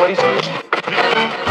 [0.00, 1.49] fuori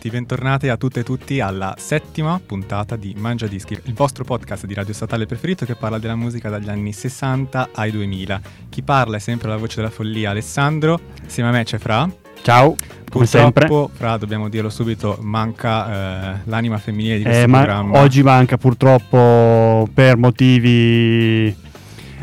[0.00, 4.64] Bentornati, bentornate a tutte e tutti alla settima puntata di Mangia Dischi, il vostro podcast
[4.64, 8.40] di radio statale preferito che parla della musica dagli anni 60 ai 2000.
[8.70, 12.10] Chi parla è sempre la voce della follia Alessandro, insieme a me c'è Fra.
[12.40, 12.76] Ciao,
[13.10, 13.68] come sempre.
[13.92, 19.86] Fra, dobbiamo dirlo subito, manca eh, l'anima femminile di questo Eh, ma oggi manca purtroppo
[19.92, 21.54] per motivi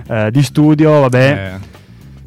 [0.08, 1.60] eh, di studio, vabbè.
[1.62, 1.77] Eh,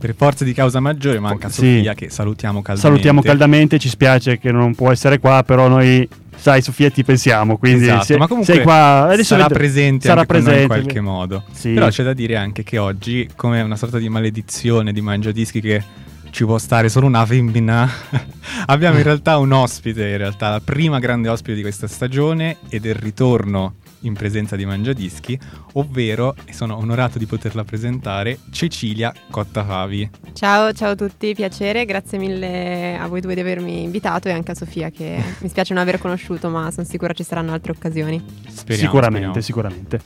[0.01, 1.77] per forza di causa maggiore manca Sì.
[1.77, 2.89] Sofia che salutiamo caldamente.
[2.89, 7.59] Salutiamo caldamente, ci spiace che non può essere qua, però noi, sai Sofia, ti pensiamo,
[7.59, 10.67] quindi Esatto, se- ma comunque sei qua, adesso sarà ved- presente sarà noi in presente.
[10.67, 11.45] qualche modo.
[11.53, 11.73] Sì.
[11.75, 15.83] Però c'è da dire anche che oggi, come una sorta di maledizione di Mangiadischi che
[16.31, 17.87] ci può stare solo una femmina,
[18.67, 22.87] abbiamo in realtà un ospite, in realtà la prima grande ospite di questa stagione ed
[22.87, 25.39] è il ritorno in presenza di Mangiadischi,
[25.75, 30.11] ovvero, e sono onorato di poterla presentare, Cecilia Cottafavi.
[30.33, 34.53] Ciao, ciao a tutti, piacere, grazie mille a voi due di avermi invitato e anche
[34.53, 38.23] a Sofia che mi spiace non aver conosciuto ma sono sicura ci saranno altre occasioni.
[38.49, 39.41] Speriamo, sicuramente, speriamo.
[39.41, 40.01] sicuramente.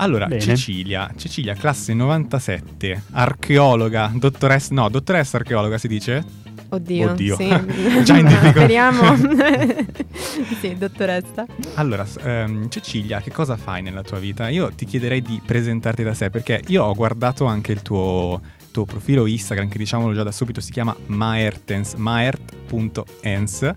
[0.00, 0.40] Allora, Bene.
[0.40, 6.24] Cecilia, Cecilia, classe 97, archeologa, dottoressa, no, dottoressa archeologa si dice?
[6.70, 7.36] Oddio, Oddio.
[7.36, 7.48] sì.
[8.04, 8.50] Già in difficoltà.
[8.50, 9.16] Speriamo.
[10.60, 11.46] sì, dottoressa.
[11.74, 14.48] Allora, ehm, Cecilia, che cosa fai nella tua vita?
[14.48, 18.40] Io ti chiederei di presentarti da sé perché io ho guardato anche il tuo,
[18.70, 23.70] tuo profilo Instagram, che diciamolo già da subito si chiama Maertens, maert.ens,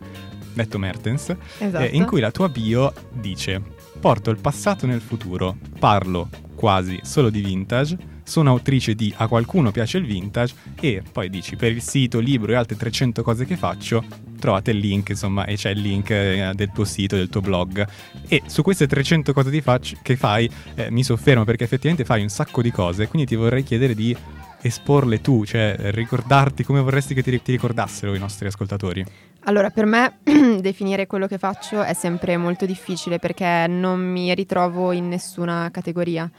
[0.54, 1.84] detto Mertens, Esatto.
[1.84, 3.62] eh, in cui la tua bio dice:
[4.00, 7.98] Porto il passato nel futuro, parlo quasi solo di vintage,
[8.32, 12.54] sono autrice di A qualcuno piace il vintage e poi dici per il sito, libro
[12.54, 14.06] e altre 300 cose che faccio,
[14.40, 17.86] trovate il link, insomma, e c'è il link eh, del tuo sito, del tuo blog.
[18.30, 22.30] E su queste 300 cose faccio- che fai eh, mi soffermo perché effettivamente fai un
[22.30, 24.16] sacco di cose, quindi ti vorrei chiedere di
[24.62, 29.06] esporle tu, cioè ricordarti come vorresti che ti, ti ricordassero i nostri ascoltatori.
[29.46, 30.20] Allora, per me
[30.62, 36.30] definire quello che faccio è sempre molto difficile perché non mi ritrovo in nessuna categoria.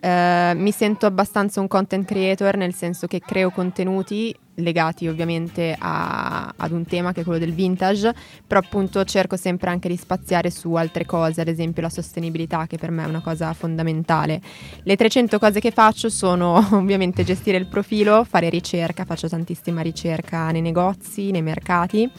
[0.00, 6.52] Eh, mi sento abbastanza un content creator nel senso che creo contenuti legati ovviamente a-
[6.56, 8.14] ad un tema che è quello del vintage,
[8.46, 12.76] però appunto cerco sempre anche di spaziare su altre cose, ad esempio la sostenibilità che
[12.76, 14.40] per me è una cosa fondamentale.
[14.82, 20.50] Le 300 cose che faccio sono ovviamente gestire il profilo, fare ricerca, faccio tantissima ricerca
[20.50, 22.10] nei negozi, nei mercati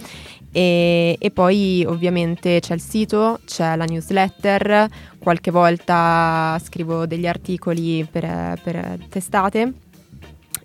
[0.52, 8.06] e, e poi ovviamente c'è il sito, c'è la newsletter, qualche volta scrivo degli articoli
[8.10, 9.74] per, per testate.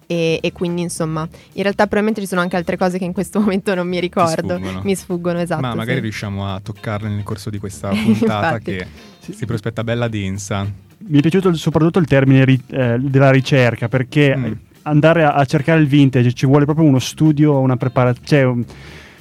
[0.08, 1.22] E, e quindi insomma,
[1.54, 4.54] in realtà probabilmente ci sono anche altre cose che in questo momento non mi ricordo,
[4.56, 4.80] sfuggono.
[4.84, 5.60] mi sfuggono esatto.
[5.60, 6.02] Ma magari sì.
[6.02, 8.86] riusciamo a toccarle nel corso di questa puntata che
[9.18, 10.64] si prospetta bella densa.
[10.98, 14.52] Mi è piaciuto soprattutto il termine ri- eh, della ricerca perché Mm.
[14.82, 18.24] andare a, a cercare il vintage ci vuole proprio uno studio, una preparazione,
[18.64, 18.64] cioè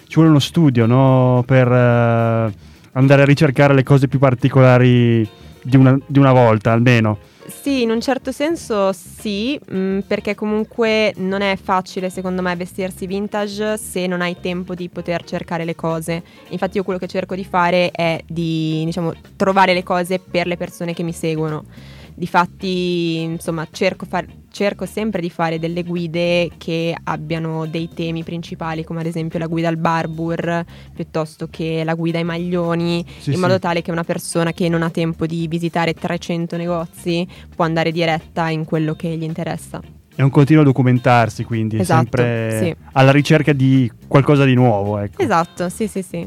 [0.08, 1.44] ci vuole uno studio no?
[1.46, 2.54] per eh,
[2.94, 5.28] andare a ricercare le cose più particolari
[5.62, 7.18] di una, di una volta almeno.
[7.48, 13.06] Sì, in un certo senso sì, mh, perché comunque non è facile secondo me vestirsi
[13.06, 16.24] vintage se non hai tempo di poter cercare le cose.
[16.50, 20.58] Infatti io quello che cerco di fare è di diciamo, trovare le cose per le
[20.58, 21.66] persone che mi seguono.
[22.16, 28.86] Difatti, insomma, cerco, far- cerco sempre di fare delle guide che abbiano dei temi principali,
[28.86, 33.42] come ad esempio la guida al barbur, piuttosto che la guida ai maglioni, Sì, in
[33.42, 37.92] modo tale che una persona che non ha tempo di visitare 300 negozi può andare
[37.92, 39.82] diretta in quello che gli interessa.
[40.16, 44.98] È un continuo documentarsi, quindi Esatto, sempre alla ricerca di qualcosa di nuovo.
[45.00, 45.22] Ecco.
[45.22, 46.26] Esatto, sì, sì, sì.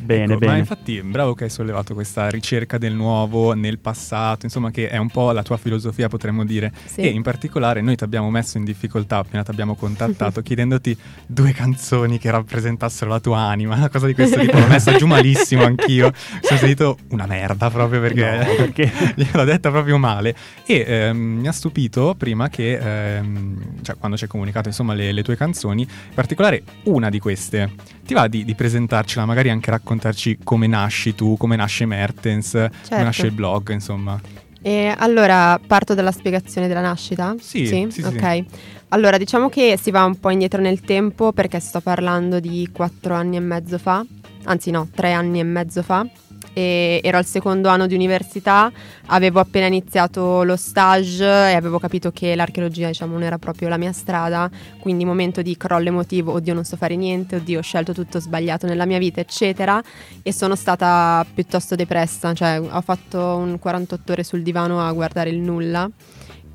[0.00, 0.58] Bene, Ecco, Ma bene.
[0.58, 5.08] infatti, bravo che hai sollevato questa ricerca del nuovo nel passato, insomma, che è un
[5.10, 6.72] po' la tua filosofia, potremmo dire.
[6.86, 7.00] Sì.
[7.02, 11.52] E in particolare noi ti abbiamo messo in difficoltà appena ti abbiamo contattato chiedendoti due
[11.52, 14.58] canzoni che rappresentassero la tua anima, una cosa di questo tipo.
[14.58, 16.12] L'ho messa giù malissimo anch'io.
[16.40, 18.90] Sono sentito una merda proprio perché, No, perché?
[19.16, 20.34] gliel'ho detta proprio male.
[20.64, 25.12] E ehm, mi ha stupito prima che, ehm, cioè quando ci hai comunicato insomma le,
[25.12, 27.98] le tue canzoni, in particolare una di queste.
[28.10, 32.70] Ti va di, di presentarcela, magari anche raccontarci come nasci tu, come nasce Mertens, come
[32.82, 33.04] Certo.
[33.04, 34.20] nasce il blog, insomma.
[34.62, 37.34] E allora parto dalla spiegazione della nascita?
[37.40, 38.02] Sì, sì, sì.
[38.02, 38.44] ok.
[38.88, 43.14] Allora, diciamo che si va un po' indietro nel tempo perché sto parlando di quattro
[43.14, 44.04] anni e mezzo fa,
[44.44, 46.06] anzi no, tre anni e mezzo fa.
[46.52, 48.70] E ero al secondo anno di università,
[49.06, 53.76] avevo appena iniziato lo stage e avevo capito che l'archeologia diciamo non era proprio la
[53.76, 54.50] mia strada,
[54.80, 58.66] quindi momento di crollo emotivo, oddio non so fare niente, oddio ho scelto tutto sbagliato
[58.66, 59.80] nella mia vita eccetera
[60.22, 65.30] e sono stata piuttosto depressa, cioè ho fatto un 48 ore sul divano a guardare
[65.30, 65.88] il nulla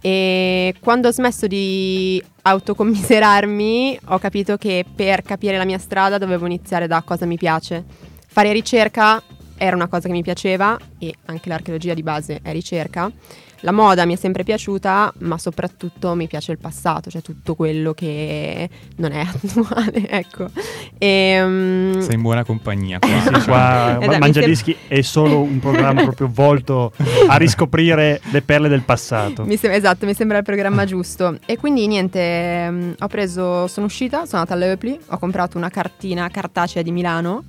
[0.05, 6.45] e quando ho smesso di autocommiserarmi ho capito che per capire la mia strada dovevo
[6.45, 7.83] iniziare da cosa mi piace.
[8.27, 9.19] Fare ricerca
[9.57, 13.11] era una cosa che mi piaceva e anche l'archeologia di base è ricerca.
[13.61, 17.93] La moda mi è sempre piaciuta, ma soprattutto mi piace il passato, cioè tutto quello
[17.93, 20.47] che non è attuale, ecco.
[20.99, 23.09] E, mm, Sei in buona compagnia qua.
[23.09, 26.91] Sì, qua mi Mangiadischi è solo un programma proprio volto
[27.27, 29.45] a riscoprire le perle del passato.
[29.45, 31.39] Mi sem- esatto, mi sembra il programma giusto.
[31.47, 36.29] E quindi niente, mm, ho preso, sono uscita, sono andata all'Eupli, ho comprato una cartina
[36.29, 37.43] cartacea di Milano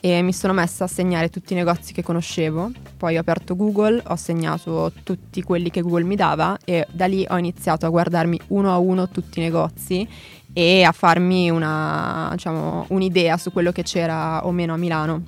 [0.00, 2.70] e mi sono messa a segnare tutti i negozi che conoscevo.
[2.96, 7.26] Poi ho aperto Google, ho segnato tutti quelli che Google mi dava e da lì
[7.28, 10.08] ho iniziato a guardarmi uno a uno tutti i negozi
[10.52, 15.22] e a farmi una, diciamo, un'idea su quello che c'era o meno a Milano.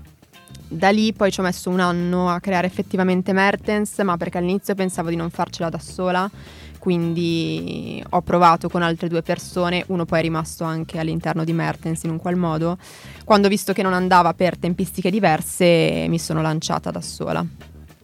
[0.69, 4.75] Da lì poi ci ho messo un anno a creare effettivamente Mertens, ma perché all'inizio
[4.77, 6.31] pensavo di non farcela da sola,
[6.81, 12.03] quindi ho provato con altre due persone, uno poi è rimasto anche all'interno di Mertens
[12.05, 12.79] in un qual modo.
[13.25, 17.47] Quando ho visto che non andava per tempistiche diverse, mi sono lanciata da sola.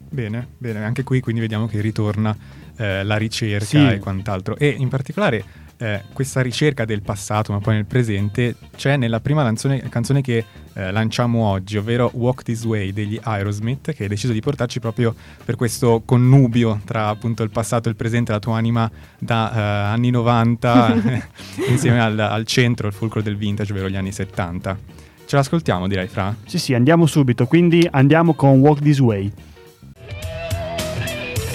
[0.09, 2.37] Bene, bene, anche qui quindi vediamo che ritorna
[2.77, 3.79] eh, la ricerca Sì.
[3.79, 4.57] e quant'altro.
[4.57, 5.43] E in particolare
[5.79, 10.45] eh, questa ricerca del passato, ma poi nel presente, c'è nella prima canzone, canzone che
[10.73, 15.15] eh, lanciamo oggi, ovvero Walk This Way degli Aerosmith, che hai deciso di portarci proprio
[15.45, 19.61] per questo connubio tra appunto il passato e il presente, la tua anima da eh,
[19.93, 20.95] anni 90
[21.69, 24.79] insieme al, al centro, il fulcro del vintage, ovvero gli anni 70.
[25.27, 26.35] Ce l'ascoltiamo, direi, Fra?
[26.47, 27.47] Sì, sì, andiamo subito.
[27.47, 29.33] Quindi andiamo con Walk This Way.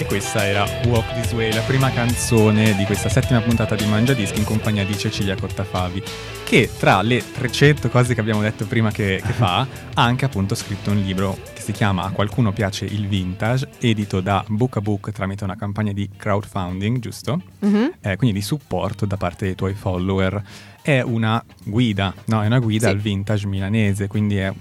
[0.02, 4.14] E questa era Walk This Way, la prima canzone di questa settima puntata di Mangia
[4.14, 6.02] Dischi in compagnia di Cecilia Cottafavi,
[6.42, 9.58] che tra le 300 cose che abbiamo detto prima che, che fa,
[9.94, 14.20] ha anche appunto scritto un libro che si chiama A qualcuno piace il vintage, edito
[14.20, 17.40] da Book a Book tramite una campagna di crowdfunding, giusto?
[17.60, 17.92] Mhm.
[18.00, 20.42] Eh, quindi di supporto da parte dei tuoi follower.
[20.82, 22.42] È una guida, no?
[22.42, 22.92] È una guida Sì.
[22.92, 24.52] al vintage milanese, quindi è,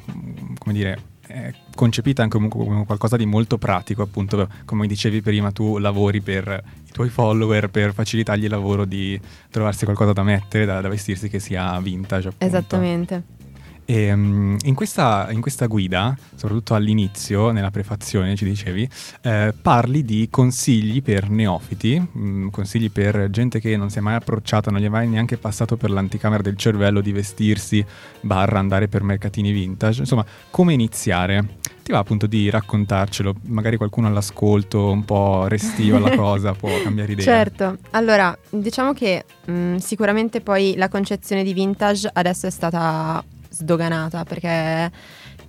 [0.60, 1.00] come dire,
[1.32, 6.64] è concepita anche come, qualcosa di molto pratico, appunto, come dicevi prima, tu lavori per
[6.88, 9.20] i tuoi follower per facilitargli il lavoro di
[9.50, 12.30] trovarsi qualcosa da mettere, da, da vestirsi che sia vintage.
[12.30, 12.46] Appunto.
[12.46, 13.24] Esattamente.
[13.92, 18.90] E, mm, in, questa, in questa guida, soprattutto all'inizio, nella prefazione ci dicevi,
[19.24, 24.16] eh, parli di consigli per neofiti, mm, consigli per gente che non si è mai
[24.16, 27.86] approcciata, non gli è mai neanche passato per l'anticamera del cervello di vestirsi,
[28.22, 31.60] barra andare per mercatini vintage, insomma, come iniziare.
[31.84, 37.12] Ti va appunto di raccontarcelo, magari qualcuno all'ascolto un po' restio alla cosa può cambiare
[37.12, 37.26] idea.
[37.26, 43.22] Certo, allora diciamo che mh, sicuramente poi la concezione di vintage adesso è stata
[43.52, 44.92] sdoganata perché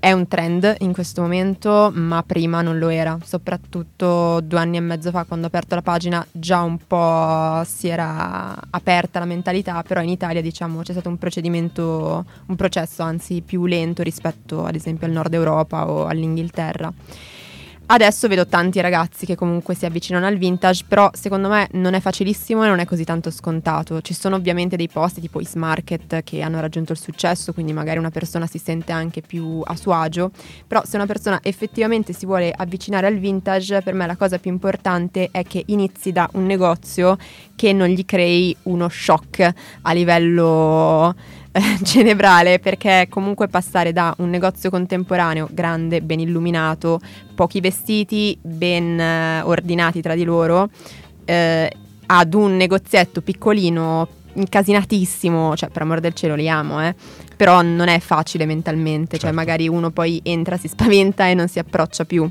[0.03, 3.17] è un trend in questo momento, ma prima non lo era.
[3.23, 7.87] Soprattutto due anni e mezzo fa, quando ho aperto la pagina, già un po' si
[7.87, 13.43] era aperta la mentalità, però in Italia, diciamo, c'è stato un procedimento, un processo anzi
[13.43, 16.93] più lento rispetto ad esempio al nord Europa o all'Inghilterra.
[17.93, 22.01] Adesso vedo tanti ragazzi che comunque si avvicinano al vintage, però secondo me non è
[22.01, 24.01] facilissimo e non è così tanto scontato.
[24.01, 27.99] Ci sono ovviamente dei posti tipo Is Market che hanno raggiunto il successo, quindi magari
[27.99, 30.31] una persona si sente anche più a suo agio,
[30.67, 34.51] però se una persona effettivamente si vuole avvicinare al vintage, per me la cosa più
[34.51, 37.19] importante è che inizi da un negozio
[37.55, 41.15] che non gli crei uno shock a livello
[41.53, 47.01] eh, cerebrale perché comunque passare da un negozio contemporaneo grande, ben illuminato,
[47.35, 50.71] pochi vestiti, ben eh, ordinati tra di loro,
[51.25, 51.71] eh,
[52.07, 56.95] ad un negozietto piccolino incasinatissimo, cioè per amor del cielo li amo, eh,
[57.37, 59.37] però non è facile mentalmente, cioè Certo.
[59.37, 62.31] magari uno poi entra, si spaventa e non si approccia più.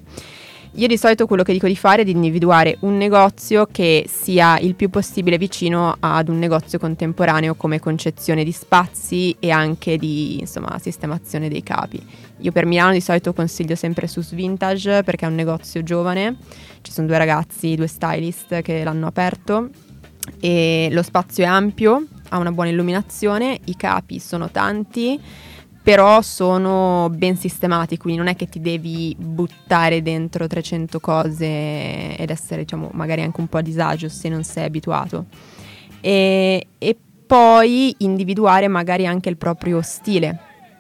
[0.76, 4.58] Io di solito quello che dico di fare è di individuare un negozio che sia
[4.58, 10.40] il più possibile vicino ad un negozio contemporaneo come concezione di spazi e anche di
[10.40, 12.02] insomma, sistemazione dei capi.
[12.38, 16.38] Io per Milano di solito consiglio sempre Sus Vintage perché è un negozio giovane,
[16.82, 19.70] ci sono due ragazzi, due stylist che l'hanno aperto
[20.40, 25.20] e lo spazio è ampio, ha una buona illuminazione, i capi sono tanti,
[25.84, 32.30] però sono ben sistemati, quindi non è che ti devi buttare dentro 300 cose ed
[32.30, 35.26] essere diciamo magari anche un po' a disagio se non sei abituato.
[36.00, 40.38] E, e poi individuare magari anche il proprio stile,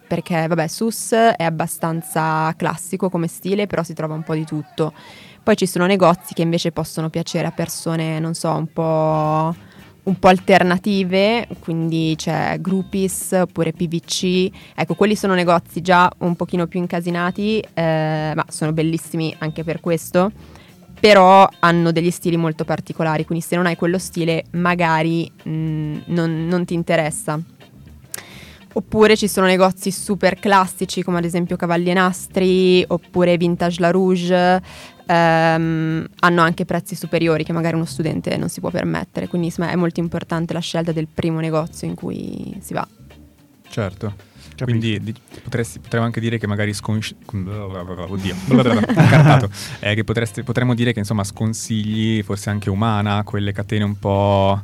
[0.08, 4.93] perché vabbè Sus è abbastanza classico come stile, però si trova un po' di tutto.
[5.41, 9.55] Poi ci sono negozi che invece possono piacere a persone, non so, un po',
[10.03, 14.50] un po' alternative, quindi c'è Groupies oppure PVC.
[14.75, 19.79] Ecco, quelli sono negozi già un pochino più incasinati, eh, ma sono bellissimi anche per
[19.79, 20.31] questo.
[21.00, 26.48] Però hanno degli stili molto particolari, quindi se non hai quello stile magari mh, non,
[26.48, 27.39] non ti interessa.
[28.73, 33.91] Oppure ci sono negozi super classici come ad esempio Cavalli e Nastri oppure Vintage La
[33.91, 34.61] Rouge,
[35.05, 39.71] ehm, hanno anche prezzi superiori che magari uno studente non si può permettere, quindi insomma,
[39.71, 42.87] è molto importante la scelta del primo negozio in cui si va.
[43.69, 44.13] Certo.
[44.63, 48.35] Quindi di- potresti- potremmo anche dire che magari sconsci- Oddio.
[49.79, 54.61] Eh, che potresti- potremmo dire che insomma sconsigli forse anche umana, quelle catene un po'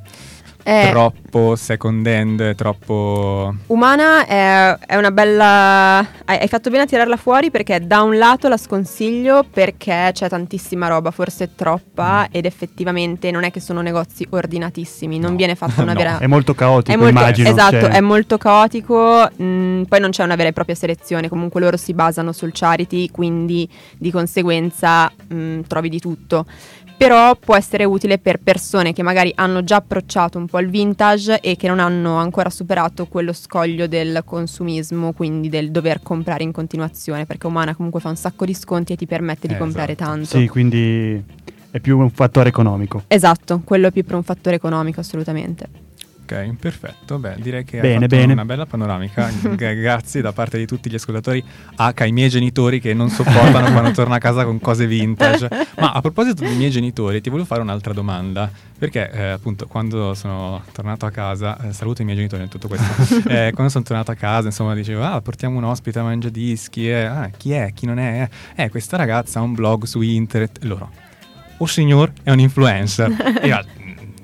[0.70, 3.56] Eh, troppo second hand, troppo...
[3.68, 6.00] Umana è, è una bella...
[6.26, 10.28] Hai, hai fatto bene a tirarla fuori perché da un lato la sconsiglio perché c'è
[10.28, 15.38] tantissima roba, forse troppa, ed effettivamente non è che sono negozi ordinatissimi, non No.
[15.38, 16.00] viene fatta una No.
[16.00, 16.18] vera...
[16.18, 17.48] È molto caotico, È molto- immagino.
[17.50, 21.62] Esatto, cioè- è molto caotico, mh, poi non c'è una vera e propria selezione, comunque
[21.62, 26.46] loro si basano sul charity, quindi di conseguenza mh, trovi di tutto.
[26.98, 31.40] Però può essere utile per persone che magari hanno già approcciato un po' il vintage
[31.42, 36.52] e che non hanno ancora superato quello scoglio del consumismo, quindi del dover comprare in
[36.52, 39.92] continuazione, perché Umana comunque fa un sacco di sconti e ti permette di Eh, comprare
[39.94, 40.10] esatto.
[40.10, 40.26] tanto.
[40.40, 41.24] Sì, quindi
[41.70, 43.04] è più un fattore economico.
[43.08, 45.86] Esatto, quello è più per un fattore economico assolutamente.
[46.30, 47.18] Ok, perfetto.
[47.20, 48.34] Beh, direi che Bene, bene.
[48.34, 49.30] una bella panoramica.
[49.56, 51.42] Grazie da parte di tutti gli ascoltatori,
[51.78, 55.48] H, i miei genitori che non sopportano quando torno a casa con cose vintage.
[55.80, 58.52] Ma a proposito dei miei genitori, ti volevo fare un'altra domanda.
[58.78, 62.68] Perché eh, appunto quando sono tornato a casa, eh, saluto i miei genitori in tutto
[62.68, 62.86] questo,
[63.30, 66.88] eh, quando sono tornato a casa insomma dicevo ah portiamo un ospite a mangia dischi,
[66.88, 70.64] eh, ah, chi è, chi non è, eh questa ragazza ha un blog su internet,
[70.66, 70.92] loro,
[71.58, 73.77] oh signor è un influencer, e io, "Mm,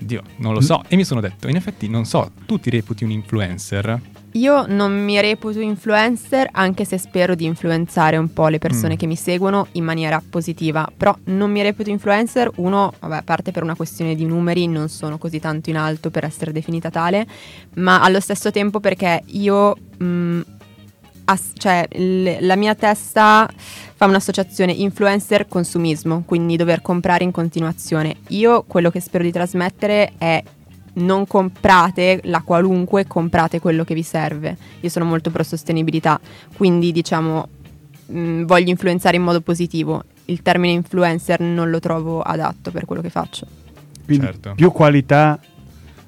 [0.05, 3.03] Dio, non lo so, e mi sono detto in effetti non so, tu ti reputi
[3.03, 4.01] un influencer?
[4.35, 8.97] Io non mi reputo influencer, anche se spero di influenzare un po' le persone Mm.
[8.97, 13.51] che mi seguono in maniera positiva, però non mi reputo influencer, uno, vabbè, a parte
[13.51, 17.27] per una questione di numeri, non sono così tanto in alto per essere definita tale,
[17.75, 20.39] ma allo stesso tempo perché io, mh,
[21.25, 23.47] as- cioè, l- la mia testa
[24.03, 28.17] fa un'associazione influencer-consumismo, quindi dover comprare in continuazione.
[28.29, 30.43] Io quello che spero di trasmettere è
[30.95, 34.57] non comprate la qualunque, comprate quello che vi serve.
[34.81, 36.19] Io sono molto pro sostenibilità,
[36.57, 37.47] quindi diciamo
[38.07, 40.03] mh, voglio influenzare in modo positivo.
[40.25, 43.47] Il termine influencer non lo trovo adatto per quello che faccio.
[44.03, 44.53] Quindi Certo.
[44.55, 45.39] più qualità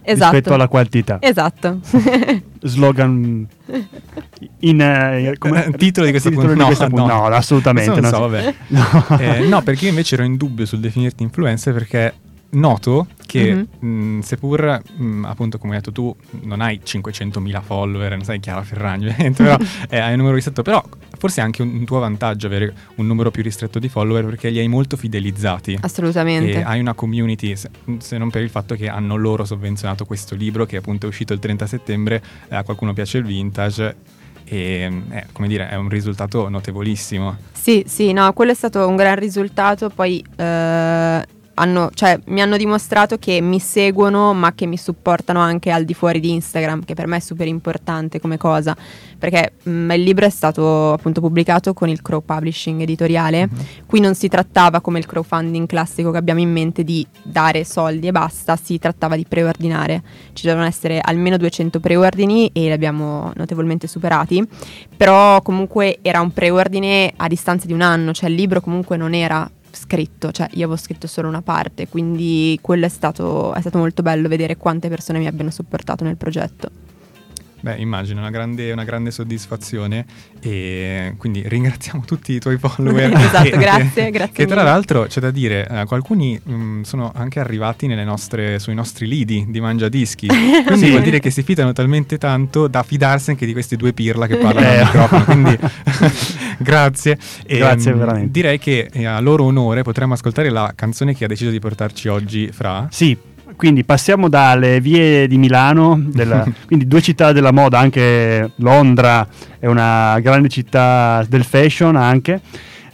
[0.06, 0.32] Esatto.
[0.32, 1.18] rispetto alla quantità.
[1.20, 1.80] Esatto.
[2.62, 3.48] Slogan
[4.60, 7.14] in eh, come- Titolo di questa titolo questa No, puntata.
[7.22, 7.28] no.
[7.30, 7.90] no, assolutamente.
[7.90, 8.10] Non no.
[8.10, 8.54] so, vabbè.
[8.68, 9.18] No.
[9.20, 12.14] Eh, no, perché io invece ero in dubbio sul definirti influencer perché
[12.56, 13.90] noto che Mhm.
[13.90, 18.62] mh, seppur mh, appunto come hai detto tu non hai 500.000 follower, non sei Chiara
[18.64, 19.58] Ferragni, però
[19.90, 20.84] eh, hai un numero ristretto, però
[21.18, 24.50] forse è anche un, un tuo vantaggio avere un numero più ristretto di follower perché
[24.50, 25.78] li hai molto fidelizzati.
[25.82, 26.52] Assolutamente.
[26.60, 27.70] E hai una community, se,
[28.00, 31.34] se non per il fatto che hanno loro sovvenzionato questo libro che appunto è uscito
[31.34, 33.96] il 30 settembre, eh, a qualcuno piace il vintage
[34.48, 37.36] e eh, come dire è un risultato notevolissimo.
[37.52, 39.90] Sì, sì, no, quello è stato un gran risultato.
[39.90, 45.72] Poi eh, hanno, cioè, mi hanno dimostrato che mi seguono, ma che mi supportano anche
[45.72, 48.76] al di fuori di Instagram, che per me è super importante come cosa.
[49.18, 53.50] Perché mh, il libro è stato appunto pubblicato con il Crow Publishing editoriale.
[53.86, 58.08] Qui non si trattava come il crowdfunding classico che abbiamo in mente di dare soldi
[58.08, 60.04] e basta, si trattava di preordinare.
[60.34, 64.46] Ci devono essere almeno 200 preordini e li abbiamo notevolmente superati,
[64.96, 69.14] però comunque era un preordine a distanza di un anno, cioè il libro comunque non
[69.14, 73.78] era scritto, cioè io avevo scritto solo una parte, quindi quello è stato, è stato
[73.78, 76.85] molto bello vedere quante persone mi abbiano supportato nel progetto.
[77.62, 80.06] Beh, immagino, una grande, una grande soddisfazione
[80.40, 83.12] e quindi ringraziamo tutti i tuoi follower.
[83.18, 84.70] Esatto, che- grazie, grazie Che tra mille.
[84.70, 89.46] l'altro c'è da dire, eh, alcuni mh, sono anche arrivati nelle nostre, sui nostri lidi
[89.48, 90.28] di Mangiadischi,
[90.66, 90.90] quindi Sì.
[90.92, 94.36] vuol dire che si fidano talmente tanto da fidarsi anche di questi due pirla che
[94.36, 94.78] parlano Eh.
[94.78, 95.58] al microfono, quindi
[96.60, 97.18] grazie.
[97.46, 98.32] E, Grazie, mh, veramente.
[98.32, 102.08] Direi che eh, a loro onore potremmo ascoltare la canzone che ha deciso di portarci
[102.10, 102.88] oggi Fra.
[102.92, 103.18] Sì,
[103.56, 109.28] quindi passiamo dalle vie di Milano, della- quindi due città della moda, anche Londra
[109.60, 112.42] è una grande città del fashion anche,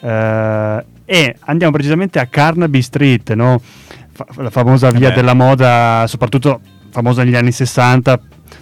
[0.02, 3.62] eh, e andiamo precisamente a Carnaby Street, no?
[4.14, 5.16] Fa- la famosa via beh.
[5.16, 8.20] della moda, soprattutto famosa negli anni 60,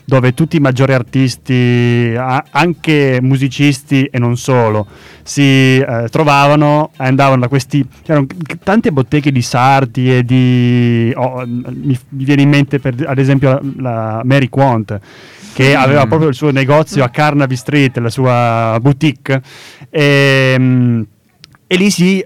[0.09, 4.87] dove tutti i maggiori artisti, anche musicisti e non solo,
[5.21, 11.13] si eh, trovavano e andavano da questi c'erano c- tante botteghe di sarti e di
[11.15, 14.99] oh, mi, mi viene in mente per, ad esempio la, la Mary Quant
[15.53, 15.81] che Mm.
[15.81, 19.41] aveva proprio il suo negozio a Carnaby Street la sua boutique
[19.89, 21.01] e, mm,
[21.67, 22.23] e lì si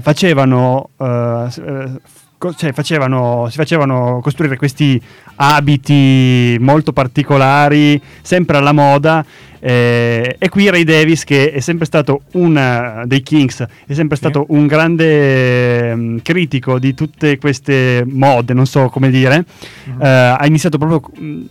[0.00, 1.90] facevano eh, eh,
[2.22, 5.00] co- cioè facevano, si facevano costruire questi
[5.56, 9.24] abiti molto particolari, sempre alla moda.
[9.58, 14.22] eh, e qui Ray Davis, che è sempre stato un dei Kings, è sempre Sì.
[14.22, 19.44] stato un grande mm, critico di tutte queste mode, non so come dire,
[19.86, 20.02] Mhm.
[20.02, 20.06] eh,
[20.38, 21.00] ha iniziato proprio.
[21.20, 21.44] mm,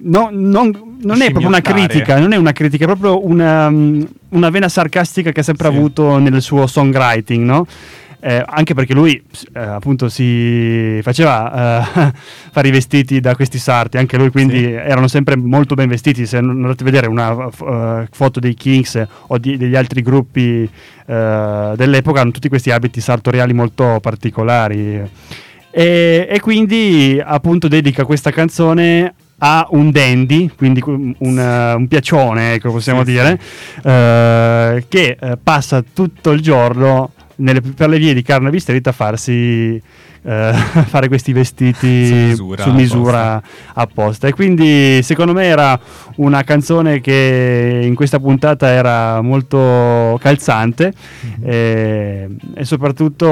[0.00, 4.02] no- non, non è proprio una critica, non è una critica, è proprio una, mm,
[4.30, 5.74] una vena sarcastica che ha sempre Sì.
[5.76, 7.66] avuto nel suo songwriting, no?
[8.20, 9.22] Eh, anche perché lui
[9.54, 12.12] eh, appunto si faceva eh,
[12.50, 14.72] fare i vestiti da questi sarti, anche lui quindi Sì.
[14.72, 16.26] erano sempre molto ben vestiti.
[16.26, 20.68] Se andate a vedere una eh, foto dei Kings o di- degli altri gruppi
[21.06, 25.00] eh, dell'epoca, hanno tutti questi abiti sartoriali molto particolari.
[25.70, 32.72] E, e quindi appunto dedica questa canzone a un dandy, quindi un, un, piacione, ecco,
[32.72, 33.40] possiamo Sì, dire,
[33.84, 39.80] eh, che passa tutto il giorno nelle- per le vie di Carnaby Street a farsi
[40.22, 40.52] eh,
[40.86, 42.14] fare questi vestiti Su
[42.44, 43.42] misura, su misura
[43.74, 44.26] apposta.
[44.26, 45.78] E quindi secondo me era
[46.16, 50.92] una canzone che in questa puntata era molto calzante
[51.22, 51.42] Mhm.
[51.48, 53.26] e, e soprattutto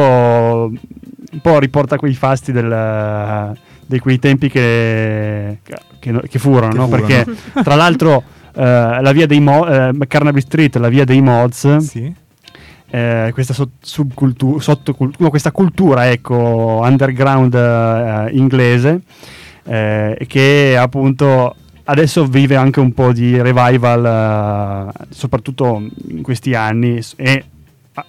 [0.72, 5.58] un po' riporta quei fasti del- di quei tempi che,
[5.98, 6.86] che- che furono, Che no?
[6.88, 7.06] furono.
[7.06, 7.32] perché
[7.62, 8.22] tra l'altro
[8.54, 12.12] eh, la via dei mo- eh, Carnaby Street, la via dei mods, Sì.
[12.90, 13.54] Eh, questa
[15.18, 19.00] no, questa cultura ecco, underground eh, inglese
[19.64, 27.00] eh, che appunto adesso vive anche un po' di revival eh, soprattutto in questi anni
[27.16, 27.44] e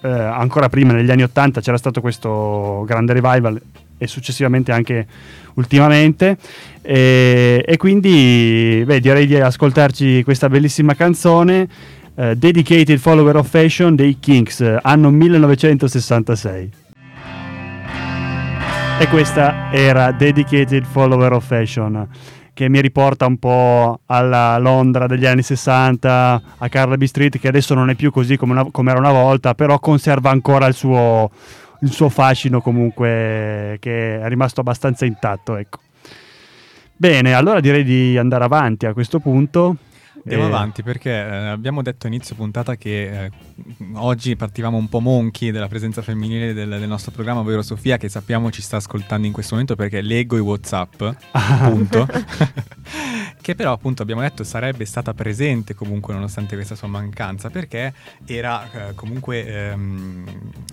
[0.02, 3.60] eh, ancora prima negli anni 80 c'era stato questo grande revival
[3.98, 5.06] e successivamente anche
[5.54, 6.38] ultimamente.
[6.82, 11.68] E, e quindi beh, direi di ascoltarci questa bellissima canzone
[12.18, 16.70] eh, Dedicated Follower of Fashion dei Kings, anno 1966.
[18.98, 22.08] E questa era Dedicated Follower of Fashion,
[22.52, 27.74] che mi riporta un po' alla Londra degli anni 60, a Carnaby Street, che adesso
[27.74, 31.30] non è più così come, una- come era una volta, però conserva ancora il suo,
[31.82, 35.78] il suo fascino comunque, che è rimasto abbastanza intatto, ecco.
[36.96, 39.76] Bene, allora direi di andare avanti a questo punto.
[40.28, 43.30] Andiamo Eh, avanti perché eh, abbiamo detto a inizio puntata che eh,
[43.94, 48.08] oggi partivamo un po' monchi della presenza femminile del, del nostro programma, ovvero Sofia, che
[48.08, 52.06] sappiamo ci sta ascoltando in questo momento perché leggo i WhatsApp, appunto.
[53.48, 57.94] che però appunto abbiamo detto sarebbe stata presente comunque nonostante questa sua mancanza perché
[58.26, 60.24] era eh, comunque ehm,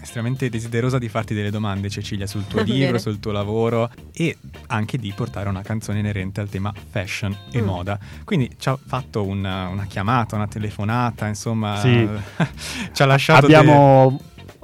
[0.01, 4.97] estremamente desiderosa di farti delle domande Cecilia sul tuo libro, sul tuo lavoro e anche
[4.97, 7.65] di portare una canzone inerente al tema fashion e Mm.
[7.65, 7.97] moda.
[8.25, 12.05] Quindi ci ha fatto una, una chiamata, una telefonata, insomma, Sì.
[12.91, 14.19] ci ha lasciato abbiamo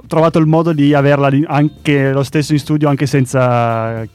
[0.06, 4.06] trovato il modo di averla anche lo stesso in studio anche senza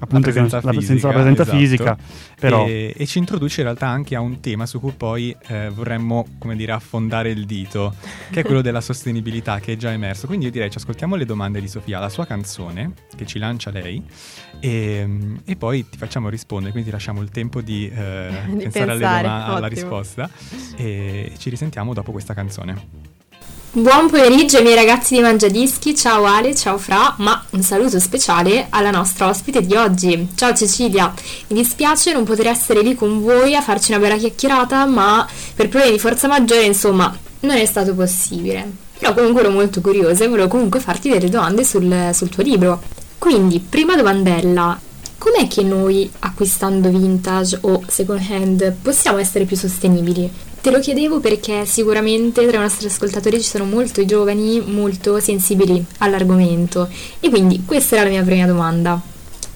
[0.00, 1.58] appunto presenza la, fisica, senza la presenza esatto.
[1.58, 1.96] fisica
[2.40, 5.68] però E, e ci introduce in realtà anche a un tema su cui poi eh,
[5.68, 7.94] vorremmo, come dire, affondare il dito,
[8.30, 10.26] che è quello della sostenibilità che è già emerso.
[10.26, 13.70] Quindi io direi ci ascoltiamo le domande di Sofia, la sua canzone che ci lancia
[13.70, 14.02] lei
[14.58, 15.08] e,
[15.44, 19.28] e poi ti facciamo rispondere, quindi ti lasciamo il tempo di, eh, Di pensare pensare,
[19.28, 20.28] alla risposta
[20.76, 23.09] e ci risentiamo dopo questa canzone.
[23.72, 28.66] Buon pomeriggio ai miei ragazzi di Mangiadischi, ciao Ale, ciao Fra, ma un saluto speciale
[28.68, 30.26] alla nostra ospite di oggi.
[30.34, 31.14] Ciao Cecilia,
[31.46, 35.68] mi dispiace non poter essere lì con voi a farci una bella chiacchierata, ma per
[35.68, 38.68] problemi di forza maggiore, insomma, non è stato possibile.
[38.98, 42.82] Però comunque ero molto curiosa e volevo comunque farti delle domande sul, sul tuo libro.
[43.18, 44.76] Quindi, prima domandella,
[45.16, 50.28] com'è che noi acquistando vintage o second hand possiamo essere più sostenibili?
[50.62, 55.82] Te lo chiedevo perché sicuramente tra i nostri ascoltatori ci sono molto giovani, molto sensibili
[55.98, 56.86] all'argomento
[57.18, 59.00] e quindi questa era la mia prima domanda.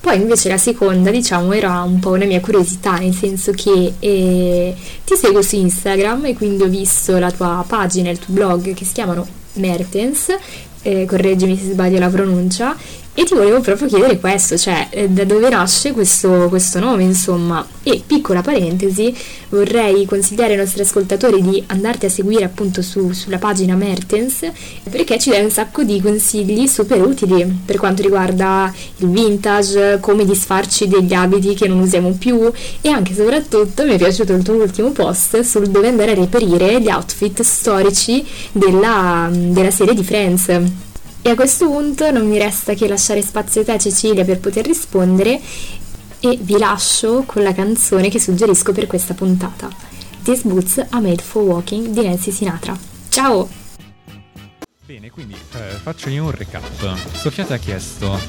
[0.01, 4.75] Poi invece la seconda, diciamo, era un po' una mia curiosità, nel senso che eh,
[5.05, 8.85] ti seguo su Instagram e quindi ho visto la tua pagina, il tuo blog che
[8.87, 10.35] si chiamano Mertens,
[10.81, 12.75] eh, correggimi se sbaglio la pronuncia,
[13.15, 17.65] e ti volevo proprio chiedere questo, cioè eh, da dove nasce questo, questo nome, insomma.
[17.85, 19.15] E piccola parentesi,
[19.51, 24.51] vorrei consigliare ai nostri ascoltatori di andarti a seguire appunto su- sulla pagina Mertens
[24.91, 30.25] perché ci dai un sacco di consigli super utili per quanto riguarda il vintage, come
[30.25, 32.51] disfarci degli abiti che non usiamo più
[32.81, 36.15] e anche e soprattutto mi è piaciuto il tuo ultimo post sul dove andare a
[36.15, 40.93] reperire gli outfit storici della, della serie di Friends.
[41.27, 44.67] E a questo punto non mi resta che lasciare spazio a te Cecilia per poter
[44.67, 45.41] rispondere
[46.21, 49.71] e vi lascio con la canzone che suggerisco per questa puntata.
[50.23, 52.77] These Boots Are Made for Walking di Nancy Sinatra.
[53.09, 53.49] Ciao!
[54.85, 57.15] Bene, quindi eh, faccio io un recap.
[57.15, 58.21] Sofia ti ha chiesto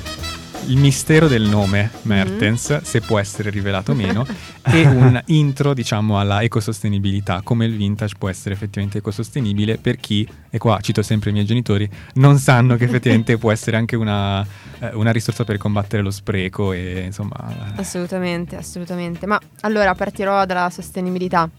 [0.67, 4.25] il mistero del nome Mertens, se può essere rivelato o meno,
[4.63, 10.27] e un intro, diciamo, alla ecosostenibilità, come il vintage può essere effettivamente ecosostenibile per chi,
[10.49, 14.45] e qua cito sempre i miei genitori, non sanno che effettivamente può essere anche una,
[14.79, 17.73] eh, una risorsa per combattere lo spreco e insomma...
[17.75, 19.25] Assolutamente, assolutamente.
[19.25, 21.49] Ma allora partirò dalla sostenibilità.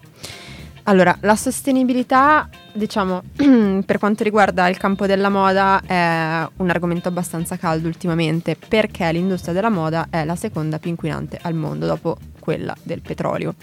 [0.89, 3.23] Allora, la sostenibilità, diciamo,
[3.85, 9.53] per quanto riguarda il campo della moda è un argomento abbastanza caldo ultimamente perché l'industria
[9.53, 13.55] della moda è la seconda più inquinante al mondo dopo quella del petrolio.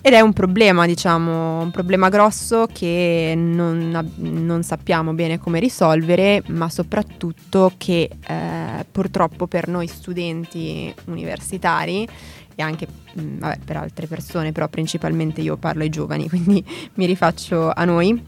[0.00, 6.42] Ed è un problema, diciamo, un problema grosso che non, non sappiamo bene come risolvere,
[6.48, 12.06] ma soprattutto che eh, purtroppo per noi studenti universitari
[12.54, 16.64] e anche mh, vabbè, per altre persone, però principalmente io parlo ai giovani, quindi
[16.94, 18.22] mi rifaccio a noi,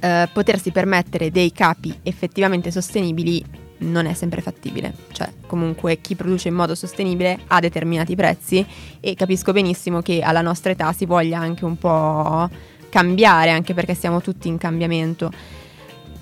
[0.00, 6.48] eh, potersi permettere dei capi effettivamente sostenibili non è sempre fattibile, cioè comunque chi produce
[6.48, 8.64] in modo sostenibile ha determinati prezzi
[9.00, 12.48] e capisco benissimo che alla nostra età si voglia anche un po'
[12.90, 15.30] cambiare, anche perché siamo tutti in cambiamento.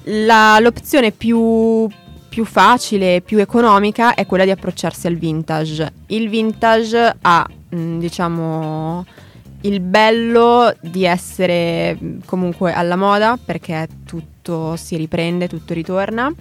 [0.05, 1.89] La- l'opzione più,
[2.29, 5.93] più facile, più economica è quella di approcciarsi al vintage.
[6.09, 9.05] Il vintage ha, mh, diciamo,
[9.63, 16.33] il bello di essere mh, comunque alla moda perché tutto si riprende, tutto ritorna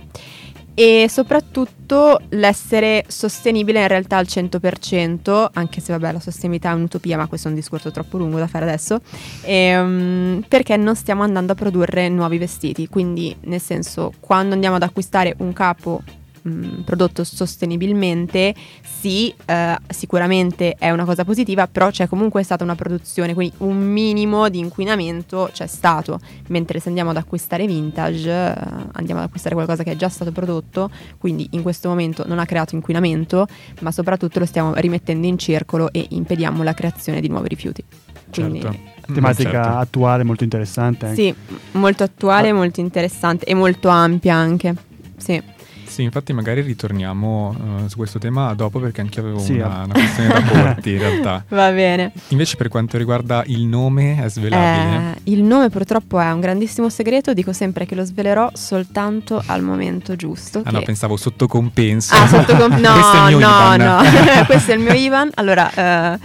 [0.80, 7.18] e soprattutto l'essere sostenibile in realtà al 100%, anche se vabbè la sostenibilità è un'utopia,
[7.18, 9.02] ma questo è un discorso troppo lungo da fare adesso,
[9.42, 14.84] ehm, perché non stiamo andando a produrre nuovi vestiti, quindi nel senso quando andiamo ad
[14.84, 16.04] acquistare un capo
[16.48, 22.76] mh, prodotto sostenibilmente, sì, eh, sicuramente è una cosa positiva, però c'è comunque stata una
[22.76, 28.54] produzione, quindi un minimo di inquinamento c'è stato, mentre se andiamo ad acquistare vintage, eh,
[28.94, 32.46] andiamo ad acquistare qualcosa che è già stato prodotto, quindi in questo momento non ha
[32.46, 33.48] creato inquinamento,
[33.82, 37.84] ma soprattutto lo stiamo rimettendo in circolo e impediamo la creazione di nuovi rifiuti.
[38.32, 38.96] Quindi, Certo.
[39.14, 39.70] Tematica Certo.
[39.78, 41.06] attuale molto interessante.
[41.06, 41.22] anche.
[41.22, 41.34] Sì,
[41.78, 42.54] molto attuale, Ah.
[42.54, 44.76] molto interessante e molto ampia anche.
[45.16, 45.42] Sì.
[45.88, 49.84] Sì, infatti magari ritorniamo eh, su questo tema dopo perché anche avevo Sì, una, ah.
[49.86, 51.44] una questione da porti in realtà.
[51.50, 52.12] Va bene.
[52.30, 55.14] Invece per quanto riguarda il nome è svelabile?
[55.24, 59.62] Eh, il nome purtroppo è un grandissimo segreto, dico sempre che lo svelerò soltanto al
[59.64, 60.62] momento giusto.
[60.64, 62.14] ah no, che- pensavo sotto compenso.
[62.16, 62.96] Ah, sotto com- no,
[63.30, 63.80] no, Ivan.
[63.82, 64.02] no,
[64.46, 65.30] questo è il mio Ivan.
[65.36, 66.20] Allora, eh,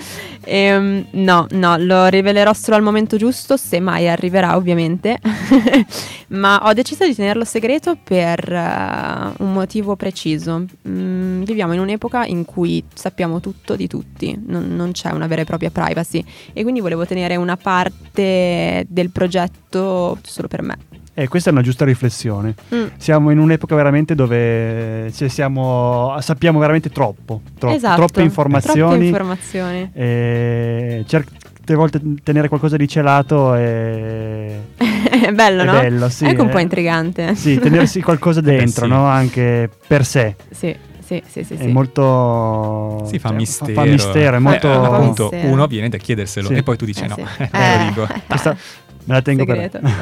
[0.44, 5.18] ehm, no, no, lo rivelerò solo al momento giusto, se mai arriverà ovviamente,
[6.28, 10.64] ma ho deciso di tenerlo segreto per eh, un motivo preciso.
[10.88, 15.42] Mm, viviamo in un'epoca in cui sappiamo tutto di tutti, non, non c'è una vera
[15.42, 20.91] e propria privacy e quindi volevo tenere una parte del progetto solo per me.
[21.14, 22.54] E questa è una giusta riflessione.
[22.74, 22.86] Mm.
[22.96, 28.78] Siamo in un'epoca veramente dove cioè, siamo- sappiamo veramente troppo, tro- Esatto, troppe informazioni.
[28.80, 29.90] Troppe informazioni.
[29.92, 35.72] e certe volte tenere qualcosa di celato è, è bello, è no?
[35.72, 36.52] bello, sì, è anche un eh.
[36.52, 37.34] po' intrigante.
[37.34, 38.90] sì, tenersi qualcosa dentro, sì.
[38.90, 39.04] no?
[39.04, 40.34] anche per sé.
[40.50, 41.54] Sì, sì, sì, sì.
[41.54, 41.66] È sì.
[41.66, 43.72] molto Si fa cioè, mistero.
[43.74, 45.52] Fa mistero, è Eh, molto appunto, mistero.
[45.52, 46.54] uno viene da chiederselo Sì.
[46.54, 47.22] e poi tu dici Eh, no, sì.
[47.52, 47.78] Eh.
[47.78, 48.08] lo dico.
[48.26, 48.56] Questa,
[49.04, 49.80] Me la tengo segreto.
[49.80, 49.92] per